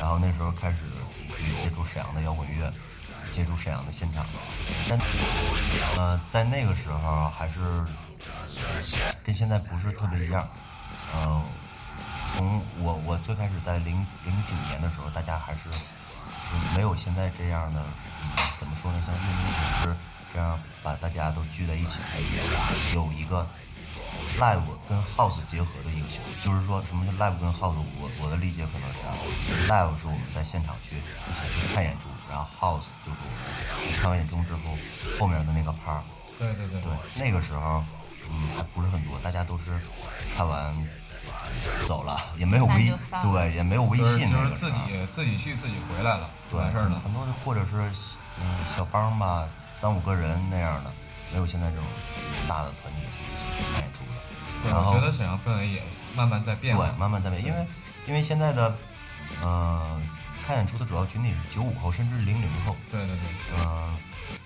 [0.00, 0.78] 然后那时候开始
[1.62, 2.72] 接触沈阳的摇滚乐，
[3.32, 4.26] 接触沈阳的现场。
[4.88, 4.98] 但
[5.96, 7.60] 呃，在那个时候还是
[9.22, 10.48] 跟现在不是特别一样。
[11.14, 11.44] 嗯，
[12.26, 15.76] 从我我最开始在零零九年的时候，大家还是就
[16.42, 17.80] 是没有现在这样的，
[18.58, 19.00] 怎么说呢？
[19.06, 19.96] 像乐迷组织
[20.34, 23.48] 这样把大家都聚在一起去有一个。
[24.38, 27.74] Live 跟 house 结合的一个形式，就是说什么叫 live 跟 house？
[28.00, 29.14] 我我的理解可能是啊
[29.68, 32.46] ，live 是我们在现场去一起去看演出，然后
[32.78, 34.60] house 就是我们看完演出之后
[35.18, 36.02] 后面的那个 part。
[36.38, 36.80] 对对对。
[36.80, 37.84] 对，那个时候
[38.30, 39.70] 嗯还不是很多，大家都是
[40.36, 40.74] 看完
[41.86, 44.78] 走了，也没有微对，也没有微信就是自己
[45.10, 47.00] 自己去自己回来了，完事儿了。
[47.04, 47.76] 很多或者是
[48.40, 50.92] 嗯小帮吧，三五个人那样的，
[51.32, 51.84] 没有现在这种
[52.48, 54.02] 大的团体去一起去看演出。
[54.64, 55.82] 我觉得沈阳氛围也
[56.14, 56.76] 慢慢在变。
[56.76, 57.66] 对，慢慢在变，因为
[58.06, 58.76] 因为现在的，
[59.42, 60.00] 呃，
[60.46, 62.76] 看演出的主要群体是九五后，甚至零零后。
[62.90, 63.24] 对对对。
[63.58, 63.96] 嗯，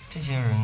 [0.08, 0.56] 这些人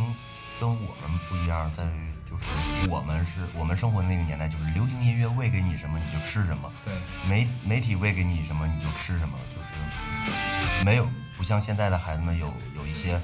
[0.58, 2.46] 跟我们不一样，在于就是
[2.88, 6.72] 我们是我们生活的那个年代，就是流行音乐喂给你什么你就吃什么。
[6.86, 6.94] 对。
[7.28, 13.20] 媒媒体喂给你什么你就吃什么，就是没有不像现在的孩子们有有一些，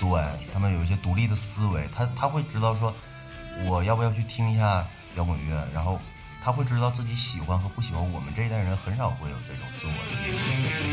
[0.00, 0.08] 对
[0.52, 2.92] 他们有一些独立的思维，他他会知道说，
[3.66, 4.86] 我要不要去听一下。
[5.16, 6.00] 摇滚乐，然后
[6.40, 8.12] 他会知道自己喜欢和不喜欢。
[8.12, 10.44] 我们这一代人很少会有这种自我的意识。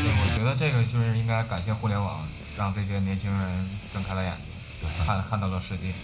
[0.02, 2.26] 对，我觉得这个就是应该感谢互联网，
[2.56, 4.36] 让这些年轻人睁开了眼
[4.80, 5.94] 睛，看看到了世界，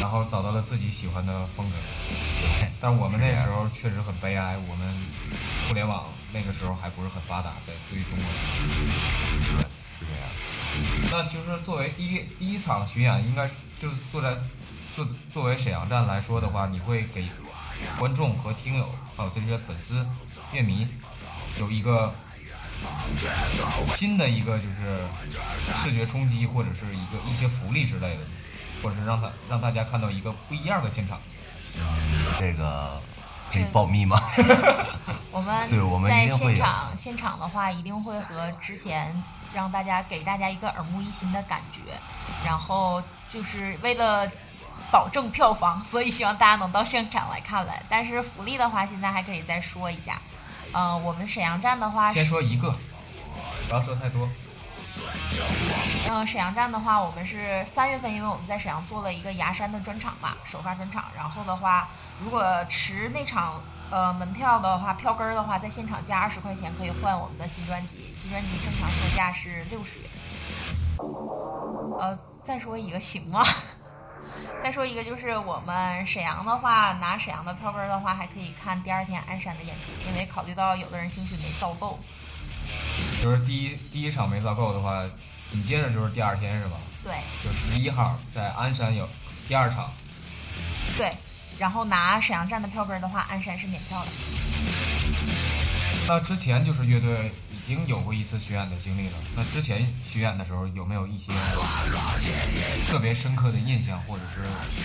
[0.00, 1.76] 然后找到了自己喜欢的风格。
[2.80, 4.94] 但我们那时候确实很悲哀，我们
[5.68, 8.26] 互联网那个时候还不是很发达，在对于中国。
[9.54, 10.28] 对，是这样。
[11.12, 14.36] 那就是作为第一第一场巡演，应该是就是坐在。
[14.94, 17.26] 作作为沈阳站来说的话，你会给
[17.98, 20.06] 观众和听友，还有这些粉丝、
[20.52, 20.86] 乐迷，
[21.58, 22.14] 有一个
[23.84, 25.00] 新的一个就是
[25.74, 28.20] 视觉冲击，或者是一个一些福利之类的，
[28.82, 31.20] 或者是让他让大家看到一个不一样的现场。
[32.38, 33.00] 这个
[33.50, 34.18] 可以保密吗？
[35.30, 39.22] 我们对我们在一定会有现场现场的话，一定会和之前
[39.54, 41.80] 让大家给大家一个耳目一新的感觉，
[42.44, 44.30] 然后就是为了
[44.92, 47.82] 保证票房，所以希望大家能到现场来看来。
[47.88, 50.20] 但是福利的话，现在还可以再说一下。
[50.74, 52.70] 嗯、我们沈阳站的话先说一个，
[53.66, 54.28] 不要说太多。
[56.08, 61.04] 嗯，沈阳站的话，我们是三月份，因为我们在沈阳做了一个牙山的专场嘛，首发专场。
[61.16, 61.88] 然后的话，
[62.20, 68.12] 如果持那场呃门票的话，票根儿的话，在现场加二十块钱可以换我们的新专辑。
[68.14, 70.10] 新专辑正常售价是六十元。
[71.98, 73.42] 呃，再说一个行吗？
[74.62, 81.98] 再说一个，就是我们沈阳的话，拿沈阳的票根的话，还可以看第二天鞍山的演出，因为考虑到有的人兴许没造够。
[83.22, 85.04] 就是第一第一场没造够的话，
[85.50, 86.76] 紧接着就是第二天是吧？
[87.02, 89.08] 对就十一号在鞍山有
[89.48, 89.92] 第二场。
[90.96, 91.10] 对，
[91.58, 94.10] 然后拿沈阳站的票根的话，鞍山是免票的。
[96.06, 99.18] 那之前就是乐队已已经有过一次巡演的经历了。
[99.36, 101.32] 那之前巡演的时候有没有一些
[102.88, 104.40] 特别深刻的印象，或者是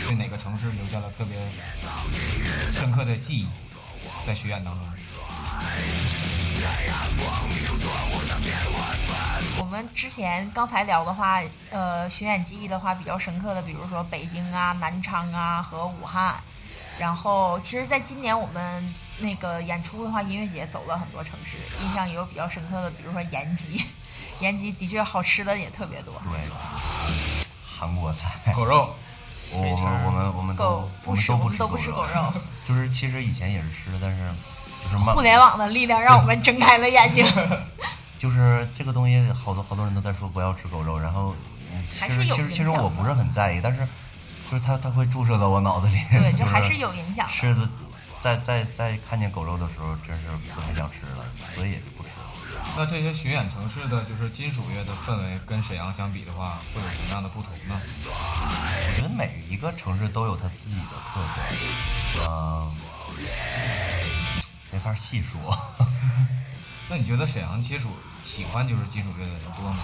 [0.08, 1.38] 对哪个城市留下了特别
[2.72, 3.48] 深刻的记忆，
[4.26, 4.88] 在巡演当中？
[9.60, 16.36] 我们之前刚才聊的话，呃，巡演记忆的话比较深刻的，比如说北京啊、南昌啊和武汉。
[17.00, 23.84] 然后，其实，在今年我们那个演出的话，音乐节走了很多城市，印象也有比较深刻的，比如说延吉，
[24.40, 26.14] 延吉的确好吃的也特别多。
[26.24, 26.40] 对，
[27.66, 28.96] 韩国菜，狗肉，
[29.52, 32.34] 我 我们我们我们都狗我们不吃，我们都都不吃狗不吃狗肉。
[32.68, 34.18] 就是其实以前也是吃，但是
[34.84, 37.26] 就是慢互联网的力量让我们睁开了眼睛。
[38.20, 41.36] 就是这个东西，好多好多人都在说不要吃狗肉，然后
[42.00, 43.88] 其实其实其实我不是很在意，但是
[44.52, 47.32] 就是它它会注射到我脑子里，对，就这还是有影响的。
[47.32, 47.70] 吃的，
[48.20, 51.26] 在在在看见狗肉的时候，真是不太想吃了，
[51.56, 52.26] 所以也就不吃了。
[52.76, 57.80] 那这些巡演城市的就是金属乐的氛围跟沈阳相比的话，会有什么样的不同呢？
[58.06, 61.42] 我觉得每一个城市都有它自己的特色，
[62.28, 62.72] 嗯、
[64.72, 65.40] 没法细说。
[66.90, 69.84] 那你觉得沈阳接触喜欢就是金属乐的人多吗？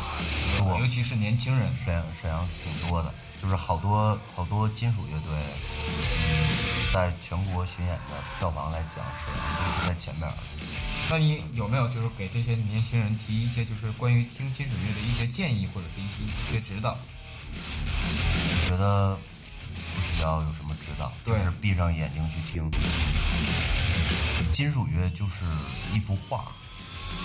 [0.58, 1.76] 多尤其是年轻人。
[1.76, 5.30] 沈阳沈阳挺多的，就是好多好多金属乐队，
[5.86, 6.63] 嗯，
[6.94, 10.34] 在全国巡演的票房来讲，沈阳都是在前面儿。
[11.10, 16.96] 那你有没有就是给这些年轻人提一些就是关于听金属乐的一些建议或者是一些一些指导？
[17.52, 19.18] 我觉得
[19.96, 22.70] 不需要有什么指导，就是闭上眼睛去听。
[24.52, 25.46] 金属乐就是
[25.92, 26.46] 一幅画，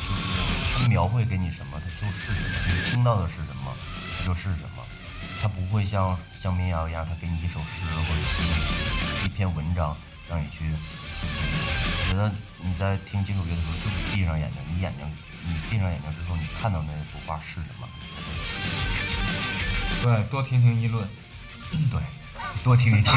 [0.09, 0.31] 就是
[0.79, 3.71] 它描绘给你什么，它就是什么，你听到的是什么，
[4.19, 4.83] 它就是什么。
[5.41, 9.97] 它不会像像民谣一样，它给你一首诗或者是一篇文章
[10.29, 10.65] 让你去。
[10.65, 12.29] 我觉得
[12.61, 15.07] 你在听金属乐的时候，就是闭上眼睛，你眼睛
[15.47, 20.03] 你闭上眼睛之后，你看到那幅画是什么，它就是什么。
[20.03, 21.09] 对，多听听议论。
[21.89, 22.01] 对，
[22.65, 23.13] 多听一听。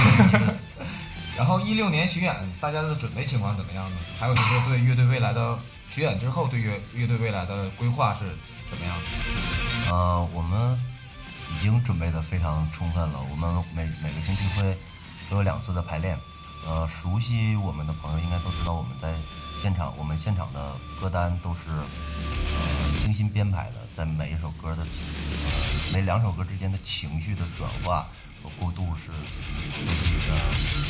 [1.35, 3.97] 然后一六年巡演，大家的准备情况怎么样呢？
[4.19, 5.57] 还有就是对乐队未来的
[5.89, 8.25] 巡演之后，对乐乐队未来的规划是
[8.69, 9.91] 怎么样的？
[9.91, 10.79] 呃，我们
[11.55, 13.19] 已经准备的非常充分了。
[13.31, 14.77] 我们每每个星期会
[15.31, 16.19] 都有两次的排练。
[16.67, 19.15] 呃，熟悉我们的朋友应该都知道，我们在
[19.59, 25.51] 现场，我们现场的歌单都是呃精心编排的，在每一首歌的、呃、
[25.93, 28.07] 每两首歌之间的情绪的转化
[28.43, 30.35] 和过渡是都是一个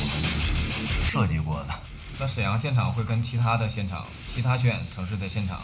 [0.01, 1.73] 我们设计过的。
[2.19, 5.61] 那沈阳现场会跟其他的现场、其他选城市的现场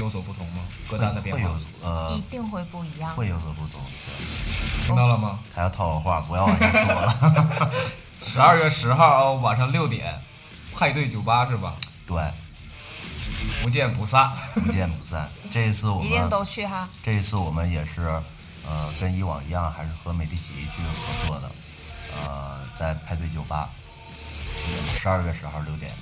[0.00, 0.64] 有所不同吗？
[0.90, 3.14] 歌单的变化会有，呃一定会不一样。
[3.14, 3.80] 会有所不同。
[4.06, 5.38] 对听到了吗？
[5.54, 7.70] 他要套我话，不要往下说了。
[8.26, 10.20] 十二月十号哦晚上六点，
[10.74, 11.74] 派对酒吧是吧？
[12.06, 12.16] 对，
[13.62, 14.32] 不见不散。
[14.54, 15.30] 不见不散。
[15.52, 16.88] 这一次我们一定都去哈。
[17.02, 18.02] 这一次我们也是，
[18.66, 21.50] 呃，跟以往一样，还是和美第奇去合作的，
[22.16, 23.68] 呃，在派对酒吧，
[24.56, 25.92] 是十二月十号六点。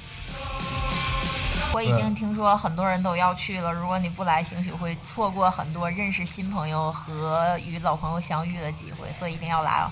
[1.73, 9.91] 我已经听说很多人都要去了，如果你不来，兴许会错过很多认识新朋友和与老朋友相遇的机会，所以一定要来哦。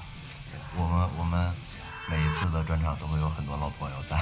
[0.76, 1.52] 我们我们
[2.10, 4.20] 每一次的专场都会有很多老朋友在。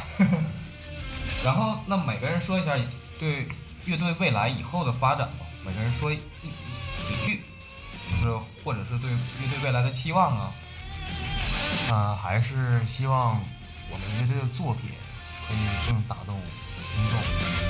[1.42, 2.76] 然后，那每个人说一下
[3.18, 3.48] 对
[3.86, 5.46] 乐队未来以后的发展吧。
[5.64, 7.42] 每个人说一几句，
[8.10, 10.52] 就是或者是对乐队未来的期望啊。
[11.90, 13.40] 啊、还是希望
[13.90, 14.90] 我们乐队的作品
[15.48, 16.38] 可以更打动
[16.94, 17.18] 听众，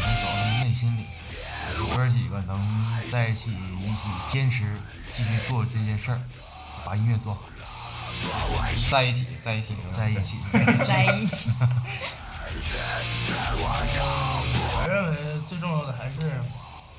[0.02, 1.06] 能走到他们内心里。
[1.94, 2.58] 哥几个能
[3.08, 4.76] 在一起，一起坚持
[5.12, 6.20] 继续做这件事儿，
[6.84, 7.42] 把音乐做好。
[8.90, 10.38] 在一起，在一起，在一起，
[10.84, 11.50] 在一起。
[13.60, 16.40] 我认为最重要的还是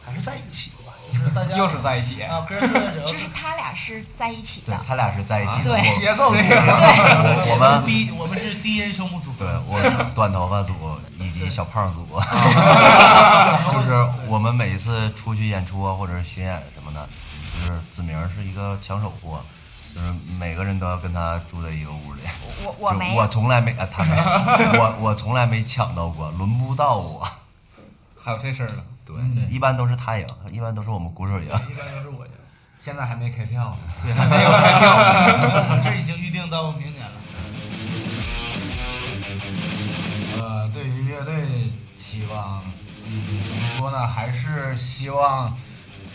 [0.06, 2.22] 还是在一起吧，就是大家又是在一起。
[2.22, 5.72] 啊，哥四个只要就是他俩是在一起的，对他俩是在一起的。
[5.72, 5.80] 对。
[5.80, 9.82] 我节奏这个我我们低，我们是低音声部组对合，我
[10.14, 10.74] 短头发组
[11.18, 12.06] 以及小胖组，
[13.74, 13.94] 就是
[14.28, 17.10] 我们每一次出去演出啊，或者是巡演什么的，
[17.54, 19.44] 就是子明是一个抢手货，
[19.94, 22.22] 就是每个人都要跟他住在一个屋里。
[22.64, 24.16] 我我没我从来没啊，他没，
[24.78, 27.28] 我我从来没抢到过，轮不到我。
[28.22, 28.84] 还有这事儿呢？
[29.06, 29.16] 对，
[29.50, 31.46] 一般都是他赢，一般都是我们鼓手赢。
[31.46, 32.32] 一般都是我赢。
[32.82, 33.78] 现在还没开票呢。
[34.04, 34.92] 对，还没有开票，
[35.72, 37.12] 我 这已经预定到明年了。
[40.38, 41.34] 呃，对于乐队，
[41.98, 42.64] 希望，
[43.06, 44.06] 嗯，怎么说呢？
[44.06, 45.58] 还是希望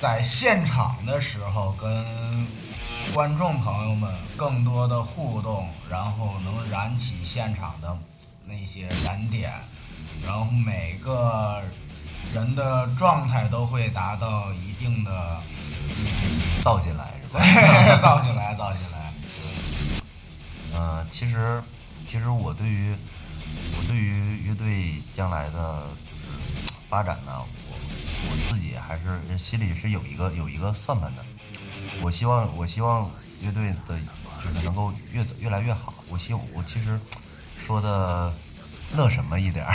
[0.00, 1.90] 在现场的时候跟
[3.12, 7.96] 观众朋友们更多的互动，然后能燃起现场的
[8.44, 9.52] 那些燃点，
[10.24, 11.62] 然后每个
[12.32, 15.40] 人的状态都会达到一定的，
[16.60, 17.40] 造进来是吧？
[17.40, 19.12] 对， 造进来，造进来。
[20.76, 21.62] 嗯，其实，
[22.06, 22.96] 其实我对于
[23.78, 26.36] 我对于乐队将来的就是
[26.88, 27.40] 发展呢，
[27.70, 27.76] 我
[28.28, 31.24] 我自己还是心里是有一个有一个算盘的。
[32.02, 33.98] 我希望我希望乐队的
[34.42, 35.94] 就是能够越越来越好。
[36.08, 36.98] 我希望我其实
[37.58, 38.32] 说的
[38.92, 39.74] 那什么一点儿，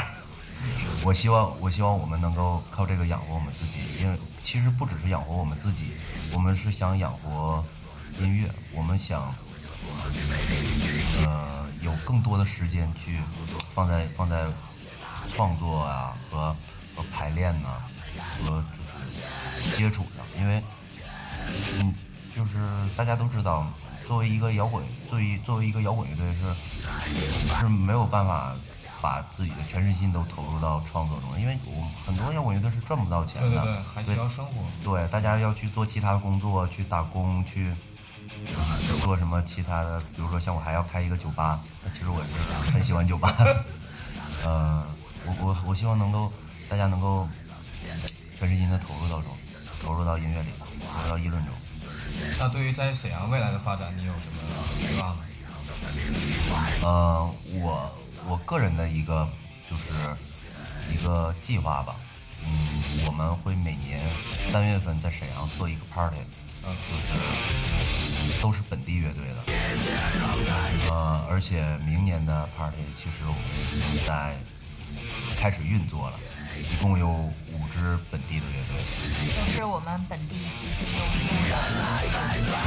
[1.03, 5.93] 我希望我希望我们能够靠这个养活我们自己，因为其实不只是养活我们自己，
[6.34, 7.63] 我们是想养活
[8.19, 9.34] 音乐，我们想
[11.23, 13.19] 呃有更多的时间去
[13.73, 14.45] 放在放在
[15.29, 16.55] 创作啊和
[16.95, 17.82] 和排练呐、
[18.43, 20.62] 和就是接触上，因为
[21.79, 21.93] 嗯
[22.39, 22.58] 就是
[22.95, 23.67] 大家都知道，
[24.08, 28.56] 作为一个摇滚，作为作为一个摇滚乐队是是没有办法
[29.02, 34.54] 把自己的全身心都投入到创作中，因为我们很多摇滚乐队是赚不到钱的，对对对，还需要生活。
[34.82, 37.75] 对，大家要去做其他工作，去打工，去
[38.80, 43.36] 去做什么其他的，比如说像我还要开一个酒吧，那其实我是很喜欢酒吧。
[44.45, 44.88] 呃，
[45.25, 46.32] 我我我希望能够
[46.69, 47.28] 大家能够
[48.38, 49.36] 全身心的投入到中，
[49.84, 50.49] 投入到音乐里，
[50.93, 51.54] 投入到议论中。
[52.39, 54.38] 那对于在沈阳未来的发展，你有什么
[54.79, 55.23] 希望呢？
[56.82, 57.95] 呃，我
[58.27, 59.27] 我个人的一个
[59.69, 59.91] 就是
[60.91, 61.95] 一个计划吧，
[62.43, 62.49] 嗯，
[63.05, 64.01] 我们会每年
[64.51, 66.17] 三月份在沈阳做一个 party，
[66.63, 69.36] 就是都是本地乐队的，
[70.89, 73.41] 呃，而且明年的 party 其实我们
[73.73, 74.36] 已经在
[75.38, 76.19] 开始运作了，
[76.71, 77.32] 一共有
[77.69, 78.73] 支本地的乐队，
[79.36, 81.55] 都是我们本地极其优秀的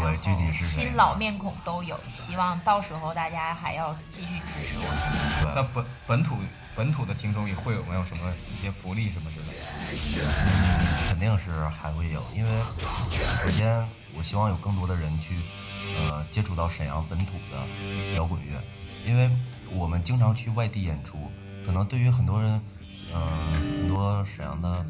[0.01, 0.97] 对，具体是谁新？
[0.97, 4.85] 老面孔都有，希望到时候大家还要继续支持我
[5.45, 5.55] 们。
[5.55, 6.37] 那本本土
[6.75, 9.65] 本土的听众也会有没有什么一些福利什么之类的？
[10.17, 12.51] 嗯，肯定是还会有，因为
[13.43, 15.37] 首先我希望有更多的人去
[15.99, 18.59] 呃接触到沈阳本土的摇滚乐，
[19.05, 19.31] 因为
[19.71, 21.31] 我们经常去外地演出，
[21.67, 22.61] 可能对于很多人，
[23.15, 24.85] 嗯、很多沈阳的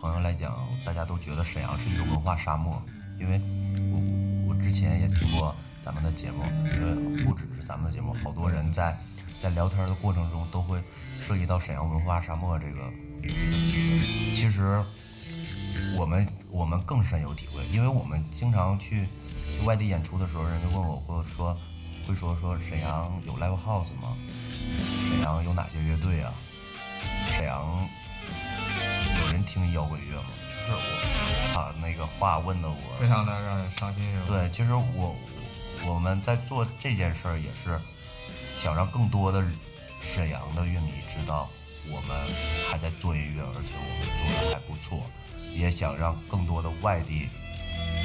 [0.00, 2.82] 朋友来讲，大家都觉得沈阳是一个文化沙漠，
[3.18, 3.40] 因为
[3.92, 8.96] 我我之前也听过咱们的节目，因为不只是咱们的节目，好多人在
[9.42, 10.82] 在聊天的过程中都会
[11.20, 12.90] 涉及到沈阳文化沙漠这个
[13.22, 13.80] 这个词。
[14.34, 14.82] 其实
[15.96, 19.06] 我们我们更深有体会，因为我们经常去
[19.58, 21.56] 去外地演出的时候，人家问我会说
[22.06, 24.16] 会说说沈阳有 live house 吗？
[25.06, 26.32] 沈阳有哪些乐队啊？
[27.28, 27.88] 沈阳
[29.20, 30.28] 有人听摇滚乐吗？
[30.48, 34.26] 就是我他那个话问的我非常的让人伤心，是吧？
[34.28, 35.16] 对，其实我
[35.84, 37.80] 我们在做这件事儿也是
[38.58, 39.42] 想让更多的
[40.00, 41.48] 沈阳的乐迷知道
[41.90, 42.16] 我们
[42.70, 45.10] 还在做音乐，而且我们做的还不错，
[45.52, 47.28] 也想让更多的外地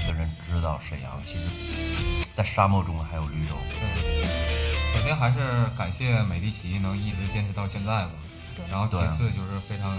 [0.07, 3.55] 的人知道沈阳其实，在沙漠中还有绿洲。
[3.69, 4.24] 对，
[4.93, 5.39] 首先还是
[5.78, 8.11] 感谢美第奇能一直坚持到现在吧。
[8.68, 9.97] 对然后其次就是非常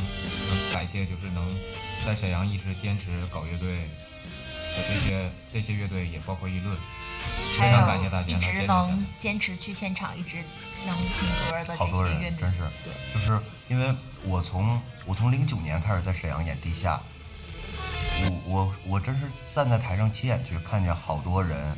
[0.73, 1.57] 感谢，就是能
[2.05, 3.77] 在沈阳一直坚持搞乐队
[4.77, 6.77] 的这些这些乐队，也包括议论。
[7.59, 8.89] 非常感谢大家一直家能坚持下来。
[8.89, 10.37] 能坚持去现场，一直
[10.87, 13.93] 能听歌的好多这些乐迷，人真是对，就是因为
[14.23, 17.03] 我从我从零九年开始在沈阳演地下，
[18.23, 21.77] 我我我真是站在台上亲眼去看见好多人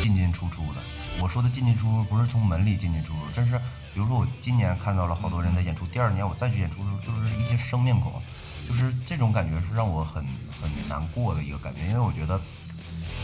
[0.00, 0.80] 进进出出的。
[1.18, 3.60] 我说的进进出出不是从门里进进出出，真是
[3.92, 8.22] 比如说我今年看到了好多人在演出，第二年我再去演出的时候，就是一些生面孔，
[8.68, 10.24] 就是这种感觉是让我很
[10.60, 12.40] 很难过的一个感觉，因为我觉得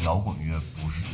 [0.03, 1.05] 摇滚乐不是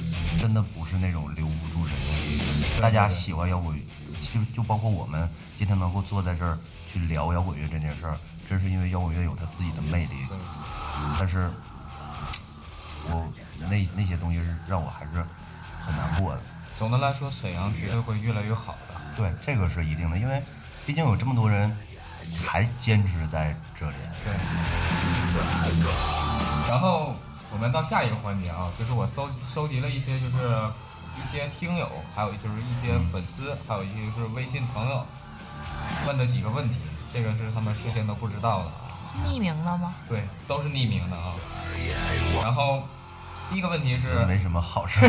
[0.40, 3.82] 真的不是那种留不住人的 大家喜欢摇滚乐，
[4.20, 5.28] 就就包括我们
[5.59, 6.59] 今天能够坐在这儿
[6.90, 10.16] 去聊摇滚乐这件事儿，真是因为摇滚乐有它自己的魅力，
[11.18, 11.50] 但是
[13.09, 13.30] 我
[13.68, 15.24] 那那些东西是让我还是
[15.80, 16.42] 很难过的。
[16.78, 19.01] 总的来说，沈阳绝对会越来越好的。
[19.16, 20.42] 对，这个是一定的，因为
[20.86, 21.76] 毕竟有这么多人
[22.46, 23.96] 还坚持在这里。
[24.24, 24.34] 对。
[26.68, 27.14] 然后
[27.50, 30.38] 我们到下一个环节啊，就是我搜收集了一些，就是
[31.22, 35.06] 一些听友，还有就是一些粉丝，还有一些就是微信朋友
[36.06, 36.78] 问的几个问题，
[37.12, 38.72] 这个是他们事先都不知道的。
[39.26, 39.94] 匿名的吗？
[40.08, 41.34] 对，都是匿名的啊。
[42.42, 42.82] 然后
[43.50, 45.06] 第一个问题是，没什么好事。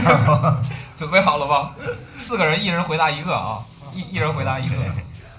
[0.98, 1.74] 准备好了吗？
[2.14, 3.64] 四个人，一人回答一个啊，
[3.96, 4.76] 一一人回答一个。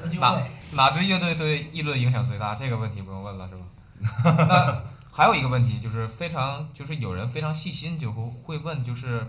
[0.20, 0.38] 哪
[0.72, 2.54] 哪支乐队对议论影响最大？
[2.54, 3.64] 这个问题不用问了是吧？
[4.48, 9.26] 那还有一个问题就是非常就是有人非常细心就会会问就是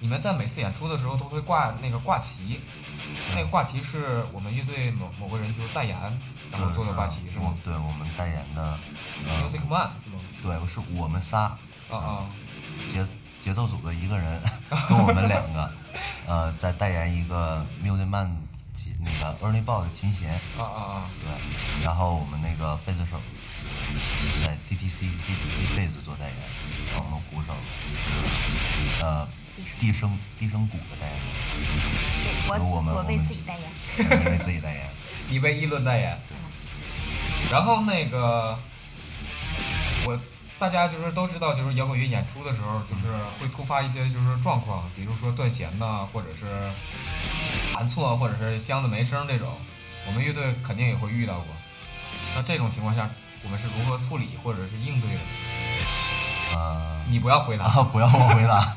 [0.00, 2.58] 你们在每次演出的时候都会挂那个挂旗，
[3.36, 5.96] 那个挂旗是我们乐队某某个人就是代言
[6.50, 7.54] 然后做的挂旗是吗？
[7.62, 8.76] 对，我们代言的
[9.24, 10.20] Music Man 是吗？
[10.42, 11.56] 对，是我们仨。
[11.90, 12.26] 啊啊。
[12.88, 13.06] 节
[13.38, 14.42] 节奏组的一个人
[14.88, 15.70] 跟我们两个，
[16.26, 18.34] 呃，在代言一个 Music Man
[19.04, 20.32] 那个 Ernie Ball 的琴弦。
[20.58, 21.10] 啊啊啊！
[21.22, 23.20] 对，然后我们那个贝斯手
[23.50, 26.36] 是在 DTC DTC 贝斯做代言，
[26.92, 27.54] 然后我们鼓手
[27.88, 28.08] 是
[29.02, 29.28] 呃
[29.78, 32.60] 地声地声鼓的代言人。
[32.60, 33.70] 我我们我 为自己代言。
[34.20, 34.88] 你为自己代言。
[35.28, 36.18] 你为议论代言。
[37.50, 38.58] 然后那个
[40.04, 40.18] 我。
[40.60, 46.44] 大家就是都知道，就是摇滚乐演出的时候，就是会突发一些就是状况，比如说断弦呐，或者是
[47.72, 49.56] 弹错，或者是箱子没声这种，
[50.06, 51.46] 我们乐队肯定也会遇到过。
[52.34, 53.08] 那这种情况下，
[53.42, 55.20] 我们是如何处理或者是应对的？
[56.52, 58.76] 呃，你不要回答，不要我回答。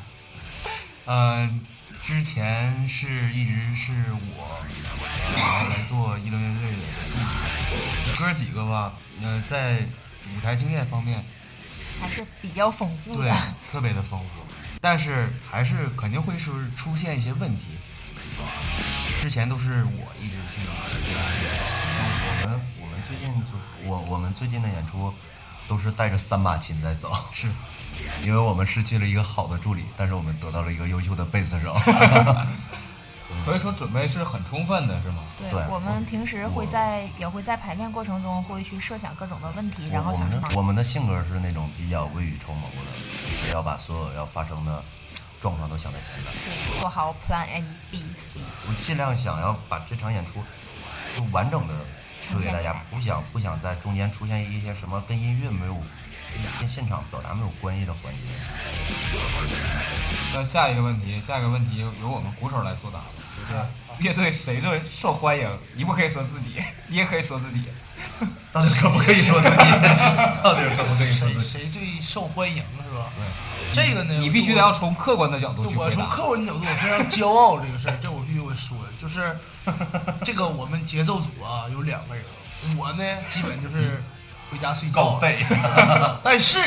[1.04, 1.60] 嗯，
[2.02, 3.92] 之前是一直是
[4.38, 4.58] 我
[5.68, 6.78] 来做一轮乐队的
[7.10, 9.82] 助理，哥几个吧，呃，在
[10.34, 11.22] 舞台经验方面。
[12.00, 13.32] 还是比较丰富的，对，
[13.72, 14.26] 特别的丰富，
[14.80, 17.64] 但是还是肯定会是出现一些问题。
[19.20, 21.14] 之前都是我一直去解决。
[22.42, 23.52] 我们我们最近就
[23.88, 25.14] 我我们最近的演出
[25.66, 27.48] 都是带着三把琴在走， 是
[28.22, 31.74] 因为我们失去了一个好的助理，但是我们得到了一个优秀的贝斯手。
[33.40, 35.22] 所以说准备是很充分的，是吗？
[35.50, 40.48] 对，我们平时会在也会在排练过程中会去设想各种的问题，然后想办法。
[40.54, 44.82] 我们的性格是那种比较未雨绸缪的，就是要把所有要发生的
[45.40, 48.40] 状况都想在前面，对，做好 Plan A、B、C。
[48.68, 50.42] 我尽量想要把这场演出
[51.16, 51.74] 就完整的
[52.30, 55.76] 留给大家，不想不想在中间出现一些什么跟音乐没有、
[56.58, 58.20] 跟现场表达没有关系的环节。
[60.34, 63.00] 那下一个问题，下一个问题由我们鼓手来作答。
[63.98, 65.48] 乐队谁最受欢迎？
[65.74, 67.64] 你不可以说自己，你也可以说自己。
[68.52, 69.56] 到底可不可以说自己？
[70.42, 73.10] 到底可不可以说谁谁最受欢迎是吧？
[73.16, 79.36] 对，这个呢，你必须得要从客观的角度去我从客观角度，我非常骄傲这个事儿，这我必须会说，就是
[80.24, 82.24] 这个我们节奏组啊有两个人，
[82.76, 84.02] 我呢基本就是
[84.54, 85.18] 回家睡觉。
[86.22, 86.58] 但是，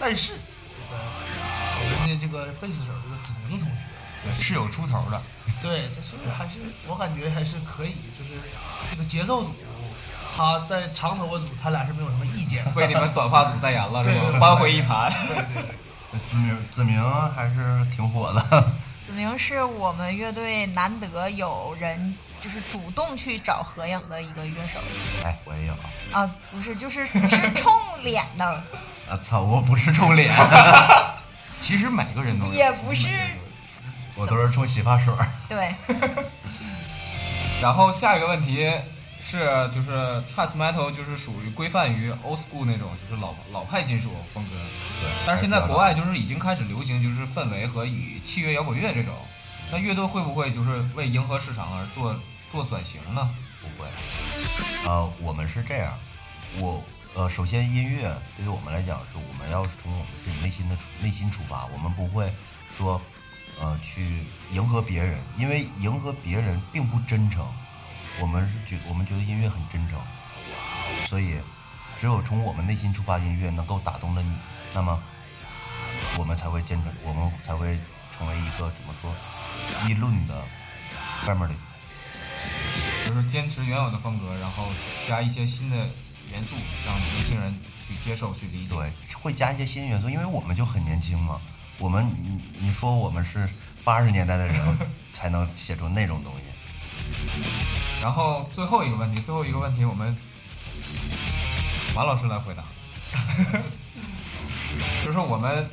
[0.00, 0.32] 但是
[0.74, 0.96] 这个
[1.76, 3.84] 我们的这个贝斯手这个子明同学。
[4.40, 5.22] 是有出头的，
[5.62, 8.30] 对，这是还是我感觉还是可以，就是
[8.90, 9.54] 这个节奏组，
[10.36, 12.62] 他在长头发组，他俩是没有什么意见。
[12.74, 14.38] 为你们短发组代言了是吧？
[14.40, 15.10] 扳回一盘。
[16.28, 17.00] 子明，子明
[17.30, 18.70] 还是挺火的。
[19.02, 24.78] 子明是我们乐队难得有人就是主动去找合影的一个乐手。
[25.24, 25.74] 哎，我也有。
[26.12, 27.72] 啊，不是，就是是冲
[28.02, 28.44] 脸的。
[29.08, 29.40] 啊操！
[29.42, 30.32] 我不是冲脸。
[31.60, 33.08] 其实每个人都也不是。
[34.14, 35.28] 我都是冲洗发水儿。
[35.48, 35.74] 对。
[37.60, 38.70] 然后下一个问题
[39.20, 39.90] 是，就是
[40.22, 44.50] thrash metal 就是属于规范于 old school 那种，就是老老派金属风格。
[45.00, 45.10] 对。
[45.26, 49.14] 但是现在国外就是已经开始流行，就是氛围和以器乐摇滚乐这种。
[49.70, 52.14] 那乐队会不会就是为迎合市场而做
[52.50, 53.34] 做转型呢？
[53.60, 53.88] 不会。
[54.86, 55.98] 呃，我们是这样，
[56.58, 56.82] 我
[57.14, 62.32] 呃，首先音乐对于我们来讲，是我们要从我们自己内心的内心出发，我们不会
[62.76, 63.00] 说。
[63.60, 67.44] 呃，去迎合别人，因为迎合别人并不真诚。
[68.20, 70.00] 我们是觉，我们觉得音乐很真诚，
[71.02, 71.40] 所以
[71.96, 74.36] 只有从我们内心出发，音乐能够打动了你，
[74.72, 75.02] 那么
[76.16, 77.80] 我们才会坚持，我们才会
[78.18, 79.14] 成为一个怎么说
[79.86, 80.44] 议论的
[81.24, 81.54] family。
[83.06, 84.68] 就是坚持原有的风格，然后
[85.06, 85.76] 加一些新的
[86.30, 88.74] 元素，让年轻人去接受、去理解。
[88.74, 91.40] 对，会加一些新元素，因为我们就很年轻嘛。
[91.78, 93.48] 我们你你说我们是
[93.84, 94.78] 八十年代的人，
[95.12, 96.42] 才能写出那种东西。
[98.02, 100.16] 然后最后一个问题，最后一个问题，我们
[101.94, 102.64] 马老师来回答，
[105.04, 105.68] 就是我们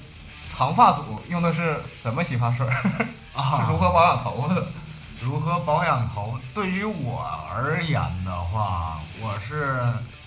[0.50, 2.66] 长发组用的是什么洗发水？
[3.34, 4.64] 啊 是如何保养头发的？
[5.22, 6.38] 如何保养头？
[6.54, 9.82] 对于我而言的话，我是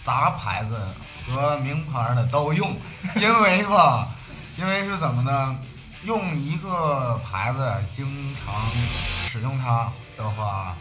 [0.05, 0.77] 杂牌子
[1.27, 2.77] 和名牌的都用，
[3.17, 4.09] 因为吧，
[4.57, 5.57] 因为是怎么呢？
[6.05, 8.55] 用一个牌子经常
[9.27, 10.77] 使用它的话，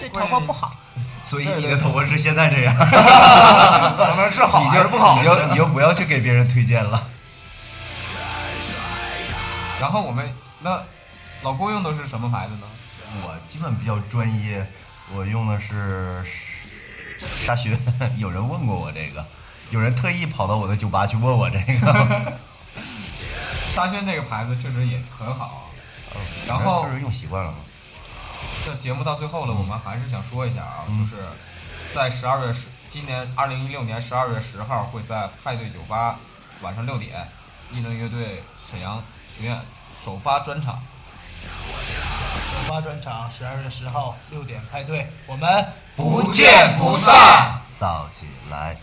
[0.00, 0.72] 对会头发不好。
[1.24, 2.74] 所以你的头发是现在这样，
[3.96, 5.16] 可能是好你是不好？
[5.18, 7.02] 你就你就不要去给别人推荐了。
[9.84, 10.26] 然后我们
[10.60, 10.82] 那
[11.42, 12.66] 老郭用的是什么牌子呢？
[13.22, 14.66] 我基本比较专业，
[15.14, 16.24] 我用的是
[17.44, 17.78] 沙宣。
[18.16, 19.22] 有人问过我这个，
[19.68, 22.32] 有人特意跑到我的酒吧去问我这个。
[23.76, 25.70] 沙宣这个牌子确实也很好，
[26.48, 27.58] 然后就是用习惯了嘛。
[28.64, 31.16] 这节目到最后了，我们还是想说一下啊，就是
[31.94, 36.18] 在十二月十，今年二零一六年十二月十号会在派对酒吧
[36.62, 37.28] 晚上六点，
[37.70, 39.04] 议论乐队沈阳
[39.36, 39.60] 学院
[40.04, 40.80] 首发专场。
[41.42, 45.66] 首发专场十二月十号六点派对，我们
[45.96, 47.60] 不见不散。
[47.80, 48.76] 造起来！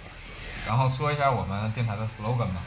[0.67, 2.61] 然后说一下我们电台的 slogan 吧。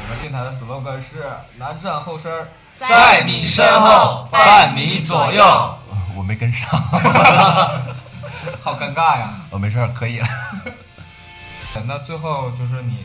[0.00, 5.44] 我们电台的 slogan 是南站后身，在你身后，伴你左右。
[6.14, 6.70] 我没跟上
[8.62, 9.28] 好尴尬呀。
[9.50, 10.28] 我没事儿，可以了。
[11.84, 13.04] 那最后就是你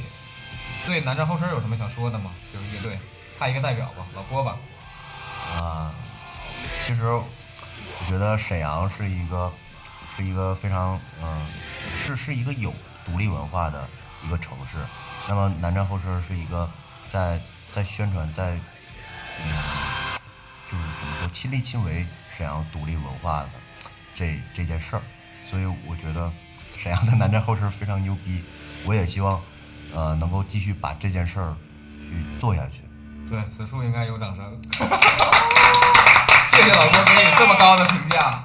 [0.85, 2.31] 对南站后身有什么想说的吗？
[2.53, 2.99] 就是乐队
[3.37, 4.57] 派一个代表吧，老郭吧。
[5.55, 5.93] 啊，
[6.79, 7.25] 其实我
[8.07, 9.51] 觉得沈阳是一个
[10.15, 11.45] 是一个非常嗯、
[11.95, 12.73] 是是一个有
[13.05, 13.87] 独立文化的
[14.23, 14.77] 一个城市。
[15.27, 16.69] 那么南站后身是一个
[17.09, 17.39] 在
[17.71, 18.59] 在宣传在
[19.41, 19.53] 嗯
[20.67, 23.49] 就是怎么说亲力亲为沈阳独立文化的
[24.15, 25.01] 这这件事儿，
[25.45, 26.31] 所以我觉得
[26.77, 28.43] 沈阳的南站后身非常牛逼。
[28.85, 29.41] 我也希望
[29.93, 31.55] 呃能够继续把这件事儿
[32.01, 32.82] 去做下去。
[33.33, 34.45] 对，此处应该有掌声。
[36.51, 38.43] 谢谢老郭给你这么高的评价